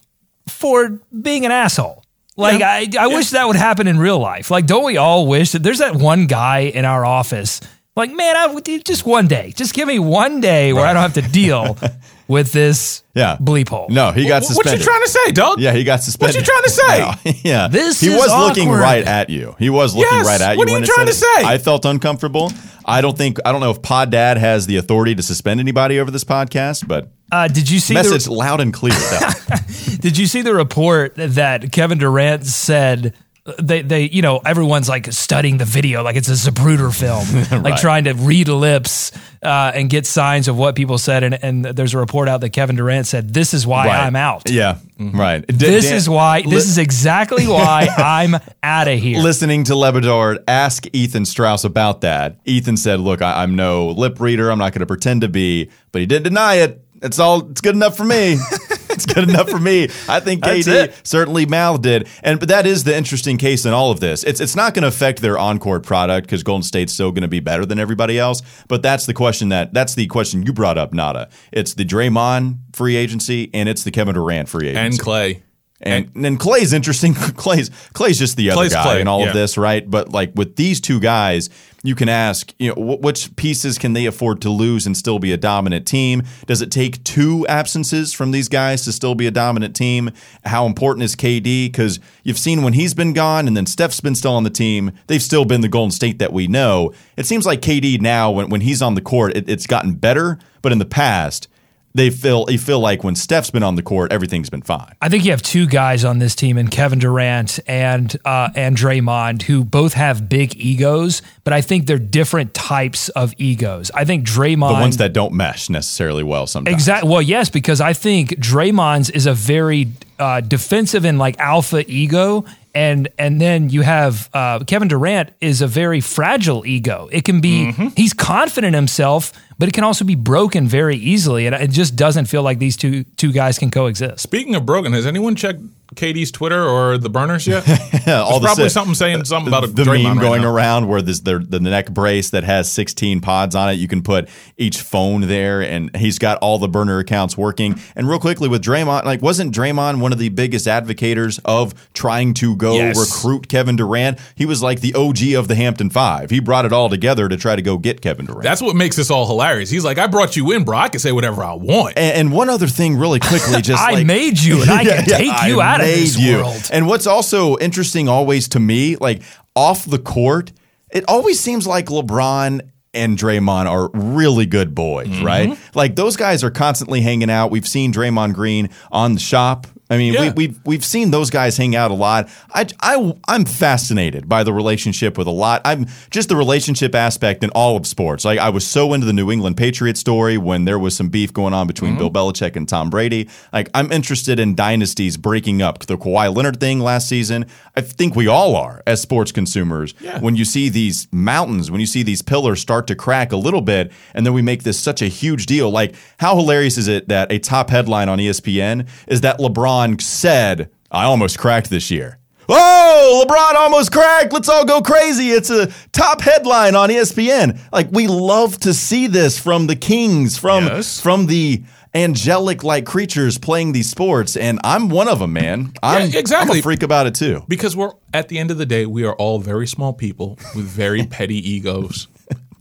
for 0.48 1.00
being 1.20 1.44
an 1.44 1.52
asshole. 1.52 2.04
Like 2.36 2.62
I, 2.62 2.88
I 2.98 3.06
wish 3.06 3.30
that 3.30 3.46
would 3.46 3.56
happen 3.56 3.86
in 3.86 3.98
real 3.98 4.18
life. 4.18 4.50
Like, 4.50 4.66
don't 4.66 4.84
we 4.84 4.96
all 4.96 5.26
wish 5.26 5.52
that 5.52 5.62
there's 5.62 5.78
that 5.78 5.94
one 5.94 6.26
guy 6.26 6.60
in 6.60 6.84
our 6.84 7.04
office? 7.04 7.60
Like, 7.96 8.12
man, 8.12 8.36
I 8.36 8.46
would 8.48 8.64
just 8.84 9.06
one 9.06 9.28
day, 9.28 9.52
just 9.54 9.72
give 9.72 9.86
me 9.86 10.00
one 10.00 10.40
day 10.40 10.72
where 10.72 10.84
I 10.84 10.92
don't 10.92 11.02
have 11.02 11.14
to 11.14 11.30
deal 11.30 11.78
with 12.26 12.52
this 12.52 13.02
Yeah. 13.14 13.36
bleep 13.40 13.68
hole. 13.68 13.86
No, 13.90 14.10
he 14.12 14.26
got 14.26 14.44
suspended. 14.44 14.72
what 14.72 14.78
you 14.78 14.84
trying 14.84 15.02
to 15.02 15.08
say, 15.08 15.32
Doug? 15.32 15.60
Yeah, 15.60 15.72
he 15.72 15.84
got 15.84 16.02
suspended. 16.02 16.36
What 16.36 16.40
you 16.40 16.46
trying 16.46 16.62
to 16.62 16.70
say? 16.70 17.30
No, 17.44 17.50
yeah, 17.50 17.68
This 17.68 18.00
he 18.00 18.08
is 18.08 18.16
was 18.16 18.30
looking 18.32 18.70
right 18.70 19.04
at 19.04 19.30
you. 19.30 19.54
He 19.58 19.68
was 19.70 19.94
looking 19.94 20.10
Yes, 20.18 20.26
right 20.26 20.40
at 20.40 20.52
you. 20.52 20.58
what 20.58 20.68
are 20.68 20.78
you 20.78 20.84
trying 20.86 21.06
said 21.06 21.26
to 21.26 21.40
it. 21.40 21.42
say? 21.42 21.44
I 21.44 21.58
felt 21.58 21.84
uncomfortable. 21.84 22.50
I 22.84 23.00
don't 23.00 23.16
think 23.16 23.38
I 23.44 23.52
don't 23.52 23.60
know 23.60 23.70
if 23.70 23.80
Pod 23.82 24.10
Dad 24.10 24.36
has 24.38 24.66
the 24.66 24.76
authority 24.76 25.14
to 25.14 25.22
suspend 25.22 25.60
anybody 25.60 25.98
over 26.00 26.10
this 26.10 26.24
podcast, 26.24 26.86
but 26.88 27.10
Uh, 27.32 27.48
did 27.48 27.70
you 27.70 27.78
see 27.80 27.94
message 27.94 28.24
the, 28.24 28.32
loud 28.32 28.60
and 28.60 28.72
clear. 28.72 28.94
Did 30.00 30.18
you 30.18 30.26
see 30.26 30.42
the 30.42 30.54
report 30.54 31.14
that 31.16 31.72
Kevin 31.72 31.96
Durant 31.98 32.44
said 32.46 33.14
they 33.58 33.82
they 33.82 34.08
you 34.08 34.22
know 34.22 34.38
everyone's 34.38 34.88
like 34.88 35.12
studying 35.12 35.58
the 35.58 35.66
video 35.66 36.02
like 36.02 36.16
it's 36.16 36.28
a 36.28 36.50
Zapruder 36.50 36.90
film, 36.94 37.62
like 37.62 37.78
trying 37.78 38.04
to 38.04 38.14
read 38.14 38.48
lips 38.48 39.12
uh, 39.42 39.70
and 39.74 39.90
get 39.90 40.06
signs 40.06 40.48
of 40.48 40.56
what 40.56 40.74
people 40.74 40.96
said. 40.96 41.22
And, 41.22 41.34
and 41.44 41.64
there's 41.66 41.92
a 41.92 41.98
report 41.98 42.26
out 42.26 42.40
that 42.40 42.50
Kevin 42.50 42.76
Durant 42.76 43.06
said, 43.06 43.34
"This 43.34 43.52
is 43.52 43.66
why 43.66 43.86
Right. 43.86 44.00
I'm 44.06 44.16
out. 44.16 44.48
Yeah, 44.50 44.78
right. 44.98 45.46
D- 45.46 45.52
This 45.56 45.84
Dan- 45.84 45.94
is 45.96 46.08
why. 46.08 46.38
li- 46.40 46.50
This 46.50 46.66
is 46.66 46.78
exactly 46.78 47.46
why 47.46 47.86
I'm 47.98 48.34
out 48.62 48.88
of 48.88 48.98
here." 48.98 49.20
listening 49.20 49.64
to 49.64 49.76
Le 49.76 49.92
Batard 49.92 50.42
ask 50.48 50.86
Ethan 50.94 51.26
Strauss 51.26 51.64
about 51.64 52.00
that. 52.00 52.36
Ethan 52.46 52.78
said, 52.78 52.98
"Look, 53.00 53.20
I, 53.20 53.42
I'm 53.42 53.56
no 53.56 53.88
lip 53.88 54.20
reader. 54.20 54.50
I'm 54.50 54.58
not 54.58 54.72
going 54.72 54.80
to 54.80 54.86
pretend 54.86 55.20
to 55.20 55.28
be, 55.28 55.68
but 55.92 56.00
he 56.00 56.06
didn't 56.06 56.24
deny 56.24 56.54
it. 56.56 56.80
It's 57.02 57.18
all. 57.18 57.50
It's 57.50 57.60
good 57.60 57.74
enough 57.74 57.94
for 57.94 58.04
me. 58.04 58.38
it's 58.94 59.06
good 59.06 59.28
enough 59.28 59.48
for 59.48 59.60
me. 59.60 59.84
I 60.08 60.20
think 60.20 60.42
KD 60.42 60.94
certainly 61.06 61.46
mouthed 61.46 61.86
it, 61.86 62.08
and 62.22 62.38
but 62.38 62.48
that 62.48 62.66
is 62.66 62.84
the 62.84 62.96
interesting 62.96 63.38
case 63.38 63.64
in 63.64 63.72
all 63.72 63.90
of 63.90 64.00
this. 64.00 64.24
It's 64.24 64.40
it's 64.40 64.56
not 64.56 64.74
going 64.74 64.82
to 64.82 64.88
affect 64.88 65.20
their 65.20 65.38
on 65.38 65.58
court 65.58 65.84
product 65.84 66.26
because 66.26 66.42
Golden 66.42 66.62
State's 66.62 66.92
still 66.92 67.10
going 67.10 67.22
to 67.22 67.28
be 67.28 67.40
better 67.40 67.66
than 67.66 67.78
everybody 67.78 68.18
else. 68.18 68.42
But 68.68 68.82
that's 68.82 69.06
the 69.06 69.14
question 69.14 69.50
that 69.50 69.74
that's 69.74 69.94
the 69.94 70.06
question 70.06 70.44
you 70.44 70.52
brought 70.52 70.78
up, 70.78 70.92
Nada. 70.92 71.28
It's 71.52 71.74
the 71.74 71.84
Draymond 71.84 72.58
free 72.74 72.96
agency 72.96 73.50
and 73.52 73.68
it's 73.68 73.84
the 73.84 73.90
Kevin 73.90 74.14
Durant 74.14 74.48
free 74.48 74.68
agency. 74.68 74.86
And 74.86 74.98
Clay. 74.98 75.42
And 75.84 76.10
then 76.14 76.38
Clay's 76.38 76.72
interesting. 76.72 77.14
Clay's 77.14 77.70
Clay's 77.92 78.18
just 78.18 78.36
the 78.36 78.50
other 78.50 78.56
Clay's 78.56 78.72
guy 78.72 78.82
Clay, 78.82 79.00
in 79.02 79.08
all 79.08 79.20
yeah. 79.20 79.28
of 79.28 79.34
this, 79.34 79.58
right? 79.58 79.88
But 79.88 80.10
like 80.10 80.32
with 80.34 80.56
these 80.56 80.80
two 80.80 80.98
guys, 80.98 81.50
you 81.82 81.94
can 81.94 82.08
ask, 82.08 82.54
you 82.58 82.74
know, 82.74 82.74
wh- 82.74 83.00
which 83.02 83.36
pieces 83.36 83.76
can 83.76 83.92
they 83.92 84.06
afford 84.06 84.40
to 84.40 84.50
lose 84.50 84.86
and 84.86 84.96
still 84.96 85.18
be 85.18 85.30
a 85.32 85.36
dominant 85.36 85.86
team? 85.86 86.22
Does 86.46 86.62
it 86.62 86.70
take 86.70 87.04
two 87.04 87.46
absences 87.46 88.14
from 88.14 88.30
these 88.30 88.48
guys 88.48 88.82
to 88.84 88.92
still 88.92 89.14
be 89.14 89.26
a 89.26 89.30
dominant 89.30 89.76
team? 89.76 90.10
How 90.46 90.64
important 90.64 91.04
is 91.04 91.14
KD? 91.14 91.66
Because 91.66 92.00
you've 92.22 92.38
seen 92.38 92.62
when 92.62 92.72
he's 92.72 92.94
been 92.94 93.12
gone 93.12 93.46
and 93.46 93.54
then 93.54 93.66
Steph's 93.66 94.00
been 94.00 94.14
still 94.14 94.32
on 94.32 94.44
the 94.44 94.50
team, 94.50 94.92
they've 95.06 95.22
still 95.22 95.44
been 95.44 95.60
the 95.60 95.68
Golden 95.68 95.90
State 95.90 96.18
that 96.18 96.32
we 96.32 96.46
know. 96.46 96.94
It 97.18 97.26
seems 97.26 97.44
like 97.44 97.60
KD 97.60 98.00
now, 98.00 98.30
when, 98.30 98.48
when 98.48 98.62
he's 98.62 98.80
on 98.80 98.94
the 98.94 99.02
court, 99.02 99.36
it, 99.36 99.48
it's 99.50 99.66
gotten 99.66 99.92
better. 99.92 100.38
But 100.62 100.72
in 100.72 100.78
the 100.78 100.86
past, 100.86 101.48
they 101.94 102.10
feel 102.10 102.44
they 102.44 102.56
feel 102.56 102.80
like 102.80 103.04
when 103.04 103.14
Steph's 103.14 103.50
been 103.50 103.62
on 103.62 103.76
the 103.76 103.82
court, 103.82 104.12
everything's 104.12 104.50
been 104.50 104.62
fine. 104.62 104.94
I 105.00 105.08
think 105.08 105.24
you 105.24 105.30
have 105.30 105.42
two 105.42 105.66
guys 105.66 106.04
on 106.04 106.18
this 106.18 106.34
team, 106.34 106.58
and 106.58 106.70
Kevin 106.70 106.98
Durant 106.98 107.60
and 107.68 108.14
uh, 108.24 108.50
and 108.56 108.76
Draymond, 108.76 109.42
who 109.42 109.64
both 109.64 109.94
have 109.94 110.28
big 110.28 110.56
egos, 110.56 111.22
but 111.44 111.52
I 111.52 111.60
think 111.60 111.86
they're 111.86 111.98
different 111.98 112.52
types 112.52 113.10
of 113.10 113.32
egos. 113.38 113.92
I 113.92 114.04
think 114.04 114.26
Draymond, 114.26 114.74
the 114.74 114.80
ones 114.80 114.96
that 114.96 115.12
don't 115.12 115.34
mesh 115.34 115.70
necessarily 115.70 116.24
well 116.24 116.48
sometimes. 116.48 116.74
Exactly. 116.74 117.08
Well, 117.08 117.22
yes, 117.22 117.48
because 117.48 117.80
I 117.80 117.92
think 117.92 118.30
Draymond's 118.30 119.10
is 119.10 119.26
a 119.26 119.34
very 119.34 119.92
uh, 120.18 120.40
defensive 120.40 121.04
and 121.04 121.18
like 121.18 121.38
alpha 121.38 121.84
ego. 121.90 122.44
And 122.74 123.08
and 123.18 123.40
then 123.40 123.70
you 123.70 123.82
have 123.82 124.28
uh, 124.32 124.60
Kevin 124.64 124.88
Durant 124.88 125.30
is 125.40 125.62
a 125.62 125.66
very 125.66 126.00
fragile 126.00 126.66
ego. 126.66 127.08
It 127.12 127.24
can 127.24 127.40
be 127.40 127.70
he's 127.96 128.12
confident 128.12 128.74
in 128.74 128.74
himself, 128.74 129.32
but 129.58 129.68
it 129.68 129.72
can 129.72 129.84
also 129.84 130.04
be 130.04 130.16
broken 130.16 130.66
very 130.66 130.96
easily. 130.96 131.46
And 131.46 131.54
it 131.54 131.70
just 131.70 131.94
doesn't 131.94 132.26
feel 132.26 132.42
like 132.42 132.58
these 132.58 132.76
two 132.76 133.04
two 133.16 133.32
guys 133.32 133.58
can 133.58 133.70
coexist. 133.70 134.20
Speaking 134.20 134.54
of 134.56 134.66
broken, 134.66 134.92
has 134.92 135.06
anyone 135.06 135.36
checked 135.36 135.60
KD's 135.94 136.32
Twitter 136.32 136.64
or 136.64 136.98
the 136.98 137.08
burners 137.10 137.46
yet? 137.46 137.62
all 138.08 138.40
the 138.40 138.46
probably 138.46 138.68
sa- 138.68 138.80
something 138.80 138.94
saying 138.94 139.24
something 139.24 139.48
about 139.48 139.62
a 139.64 139.68
the 139.68 139.84
Draymond 139.84 140.02
meme 140.02 140.18
right 140.18 140.22
going 140.22 140.42
now. 140.42 140.52
around 140.52 140.88
where 140.88 141.00
this 141.00 141.20
the, 141.20 141.38
the 141.38 141.60
neck 141.60 141.90
brace 141.90 142.30
that 142.30 142.42
has 142.42 142.70
16 142.72 143.20
pods 143.20 143.54
on 143.54 143.70
it. 143.70 143.74
You 143.74 143.86
can 143.86 144.02
put 144.02 144.28
each 144.56 144.78
phone 144.80 145.20
there, 145.22 145.62
and 145.62 145.94
he's 145.96 146.18
got 146.18 146.38
all 146.38 146.58
the 146.58 146.68
burner 146.68 146.98
accounts 146.98 147.38
working. 147.38 147.78
And 147.94 148.08
real 148.08 148.18
quickly 148.18 148.48
with 148.48 148.64
Draymond, 148.64 149.04
like 149.04 149.22
wasn't 149.22 149.54
Draymond 149.54 150.00
one 150.00 150.12
of 150.12 150.18
the 150.18 150.30
biggest 150.30 150.66
advocators 150.66 151.38
of 151.44 151.74
trying 151.92 152.34
to 152.34 152.56
go 152.64 152.74
Yes. 152.76 152.98
recruit 152.98 153.48
Kevin 153.48 153.76
Durant? 153.76 154.18
He 154.34 154.46
was 154.46 154.62
like 154.62 154.80
the 154.80 154.94
OG 154.94 155.34
of 155.34 155.48
the 155.48 155.54
Hampton 155.54 155.90
Five. 155.90 156.30
He 156.30 156.40
brought 156.40 156.64
it 156.64 156.72
all 156.72 156.88
together 156.88 157.28
to 157.28 157.36
try 157.36 157.56
to 157.56 157.62
go 157.62 157.78
get 157.78 158.00
Kevin 158.00 158.26
Durant. 158.26 158.42
That's 158.42 158.60
what 158.62 158.74
makes 158.76 158.96
this 158.96 159.10
all 159.10 159.26
hilarious. 159.26 159.70
He's 159.70 159.84
like, 159.84 159.98
I 159.98 160.06
brought 160.06 160.36
you 160.36 160.52
in, 160.52 160.64
bro. 160.64 160.76
I 160.78 160.88
can 160.88 161.00
say 161.00 161.12
whatever 161.12 161.44
I 161.44 161.54
want. 161.54 161.96
And, 161.96 162.16
and 162.16 162.32
one 162.32 162.48
other 162.48 162.66
thing, 162.66 162.96
really 162.96 163.20
quickly, 163.20 163.60
just 163.62 163.82
I 163.82 163.92
like, 163.92 164.06
made 164.06 164.38
you, 164.38 164.62
and 164.62 164.70
I 164.70 164.84
can 164.84 165.04
take 165.04 165.46
you 165.46 165.60
I 165.60 165.74
out 165.74 165.80
of 165.80 165.86
this 165.86 166.18
you. 166.18 166.36
world. 166.38 166.70
And 166.72 166.86
what's 166.86 167.06
also 167.06 167.56
interesting, 167.58 168.08
always 168.08 168.48
to 168.48 168.60
me, 168.60 168.96
like 168.96 169.22
off 169.54 169.84
the 169.84 169.98
court, 169.98 170.52
it 170.90 171.04
always 171.08 171.40
seems 171.40 171.66
like 171.66 171.86
LeBron 171.86 172.60
and 172.92 173.18
Draymond 173.18 173.66
are 173.66 173.90
really 173.92 174.46
good 174.46 174.72
boys, 174.74 175.08
Mm-hmm. 175.08 175.24
right? 175.26 175.58
Like 175.74 175.96
those 175.96 176.16
guys 176.16 176.44
are 176.44 176.50
constantly 176.50 177.00
hanging 177.00 177.28
out. 177.30 177.50
We've 177.50 177.66
seen 177.66 177.92
Draymond 177.92 178.34
Green 178.34 178.70
on 178.92 179.14
the 179.14 179.20
shop. 179.20 179.66
I 179.94 179.98
mean, 179.98 180.14
Yeah. 180.14 180.20
we, 180.20 180.30
we've 180.30 180.60
we've 180.64 180.84
seen 180.84 181.10
those 181.10 181.30
guys 181.30 181.56
hang 181.56 181.76
out 181.76 181.90
a 181.90 181.94
lot. 181.94 182.28
I, 182.52 182.66
I 182.80 183.14
I'm 183.28 183.44
fascinated 183.44 184.28
by 184.28 184.42
the 184.42 184.52
relationship 184.52 185.16
with 185.16 185.26
a 185.26 185.32
lot. 185.32 185.62
I'm 185.64 185.86
just 186.10 186.28
the 186.28 186.36
relationship 186.36 186.94
aspect 186.94 187.44
in 187.44 187.50
all 187.50 187.76
of 187.76 187.86
sports. 187.86 188.24
Like 188.24 188.38
I 188.38 188.50
was 188.50 188.66
so 188.66 188.92
into 188.92 189.06
the 189.06 189.12
New 189.12 189.30
England 189.30 189.56
Patriots 189.56 190.00
story 190.00 190.38
when 190.38 190.64
there 190.64 190.78
was 190.78 190.96
some 190.96 191.08
beef 191.08 191.32
going 191.32 191.54
on 191.54 191.66
between 191.66 191.92
mm-hmm. 191.92 192.08
Bill 192.08 192.10
Belichick 192.10 192.56
and 192.56 192.68
Tom 192.68 192.90
Brady. 192.90 193.28
Like 193.52 193.68
I'm 193.74 193.92
interested 193.92 194.38
in 194.38 194.54
dynasties 194.54 195.16
breaking 195.16 195.62
up. 195.62 195.78
The 195.84 195.96
Kawhi 195.96 196.34
Leonard 196.34 196.60
thing 196.60 196.80
last 196.80 197.08
season. 197.08 197.46
I 197.76 197.80
think 197.80 198.16
we 198.16 198.26
all 198.26 198.56
are 198.56 198.82
as 198.86 199.00
sports 199.02 199.32
consumers. 199.32 199.94
Yeah. 200.00 200.18
When 200.20 200.36
you 200.36 200.44
see 200.44 200.68
these 200.68 201.08
mountains, 201.12 201.70
when 201.70 201.80
you 201.80 201.86
see 201.86 202.02
these 202.02 202.22
pillars 202.22 202.60
start 202.60 202.86
to 202.86 202.94
crack 202.94 203.32
a 203.32 203.36
little 203.36 203.60
bit, 203.60 203.92
and 204.14 204.24
then 204.24 204.32
we 204.32 204.42
make 204.42 204.62
this 204.62 204.78
such 204.78 205.02
a 205.02 205.08
huge 205.08 205.46
deal. 205.46 205.70
Like 205.70 205.94
how 206.18 206.36
hilarious 206.36 206.78
is 206.78 206.88
it 206.88 207.08
that 207.08 207.30
a 207.30 207.38
top 207.38 207.70
headline 207.70 208.08
on 208.08 208.18
ESPN 208.18 208.88
is 209.06 209.20
that 209.22 209.38
LeBron 209.38 209.83
said, 209.98 210.70
"I 210.90 211.04
almost 211.04 211.38
cracked 211.38 211.70
this 211.70 211.90
year." 211.90 212.18
Oh, 212.48 213.24
LeBron 213.26 213.54
almost 213.58 213.90
cracked. 213.90 214.32
Let's 214.32 214.48
all 214.50 214.64
go 214.66 214.82
crazy. 214.82 215.30
It's 215.30 215.48
a 215.50 215.68
top 215.92 216.20
headline 216.20 216.74
on 216.74 216.90
ESPN. 216.90 217.58
Like 217.72 217.88
we 217.90 218.06
love 218.06 218.58
to 218.60 218.74
see 218.74 219.06
this 219.06 219.38
from 219.38 219.66
the 219.66 219.76
Kings, 219.76 220.36
from 220.36 220.64
Yes. 220.66 221.00
from 221.00 221.26
the 221.26 221.62
angelic 221.94 222.62
like 222.64 222.84
creatures 222.84 223.38
playing 223.38 223.72
these 223.72 223.88
sports, 223.88 224.36
and 224.36 224.58
I'm 224.64 224.88
one 224.90 225.08
of 225.08 225.20
them, 225.20 225.32
man. 225.32 225.72
I'm, 225.82 226.10
exactly. 226.14 226.56
I'm 226.56 226.58
a 226.58 226.62
freak 226.62 226.82
about 226.82 227.06
it 227.06 227.14
too. 227.14 227.44
Because 227.48 227.74
we're 227.76 227.92
at 228.12 228.28
the 228.28 228.38
end 228.38 228.50
of 228.50 228.58
the 228.58 228.66
day, 228.66 228.84
we 228.84 229.04
are 229.04 229.14
all 229.14 229.38
very 229.38 229.66
small 229.66 229.92
people 229.92 230.38
with 230.54 230.66
very 230.66 231.06
petty 231.06 231.36
egos. 231.50 232.08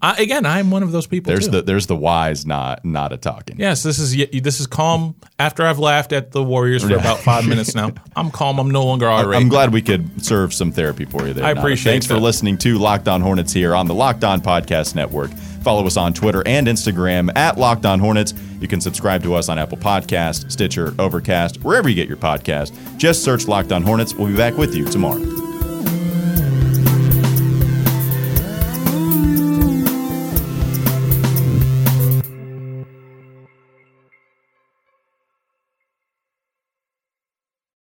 I, 0.04 0.18
again, 0.18 0.46
I'm 0.46 0.70
one 0.70 0.84
of 0.84 0.92
those 0.92 1.08
people. 1.08 1.32
There's 1.32 1.46
too. 1.46 1.52
the 1.52 1.62
there's 1.62 1.88
the 1.88 1.96
wise 1.96 2.46
not 2.46 2.84
not 2.84 3.14
a 3.14 3.18
talking. 3.18 3.58
Yes, 3.58 3.84
this 3.84 4.00
is 4.00 4.14
this 4.42 4.60
is 4.60 4.68
calm. 4.68 5.16
After 5.40 5.66
I've 5.66 5.80
laughed 5.80 6.12
at 6.12 6.32
the 6.32 6.44
Warriors 6.44 6.84
for 6.84 6.94
about 6.94 7.20
five 7.20 7.48
minutes 7.48 7.74
now, 7.74 7.94
I'm 8.16 8.30
calm. 8.30 8.60
I'm 8.60 8.70
no 8.70 8.84
longer 8.84 9.10
irate. 9.10 9.42
I'm 9.42 9.48
glad 9.48 9.72
we 9.72 9.82
could 9.82 10.24
serve 10.24 10.54
some 10.54 10.74
therapy 10.74 11.06
for 11.06 11.26
you 11.26 11.34
there. 11.34 11.46
I 11.46 11.54
Nada. 11.54 11.62
appreciate 11.62 11.94
Thanks 11.94 12.06
for 12.06 12.18
listening 12.18 12.58
to 12.60 12.78
Locked 12.78 13.08
On 13.08 13.22
Hornets 13.22 13.54
here 13.54 13.74
on 13.74 13.88
the 13.88 13.94
Locked 13.96 14.26
On 14.26 14.42
Podcast 14.42 14.94
Network. 14.94 15.32
Follow 15.64 15.88
us 15.88 15.96
on 15.96 16.14
Twitter 16.14 16.44
and 16.46 16.68
Instagram 16.68 17.32
at 17.38 17.58
Locked 17.58 17.86
On 17.86 17.98
Hornets. 17.98 18.34
You 18.60 18.68
can 18.68 18.82
subscribe 18.82 19.24
to 19.24 19.34
us 19.36 19.48
on 19.48 19.58
Apple 19.58 19.78
Podcast, 19.78 20.52
Stitcher, 20.52 20.94
Overcast, 21.00 21.64
wherever 21.64 21.88
you 21.88 21.96
get 21.96 22.10
your 22.10 22.18
podcast. 22.18 22.74
Just 22.98 23.24
search 23.24 23.48
Locked 23.48 23.72
On 23.72 23.82
Hornets. 23.82 24.14
We'll 24.14 24.28
be 24.28 24.36
back 24.36 24.58
with 24.58 24.76
you 24.76 24.84
tomorrow. 24.84 25.53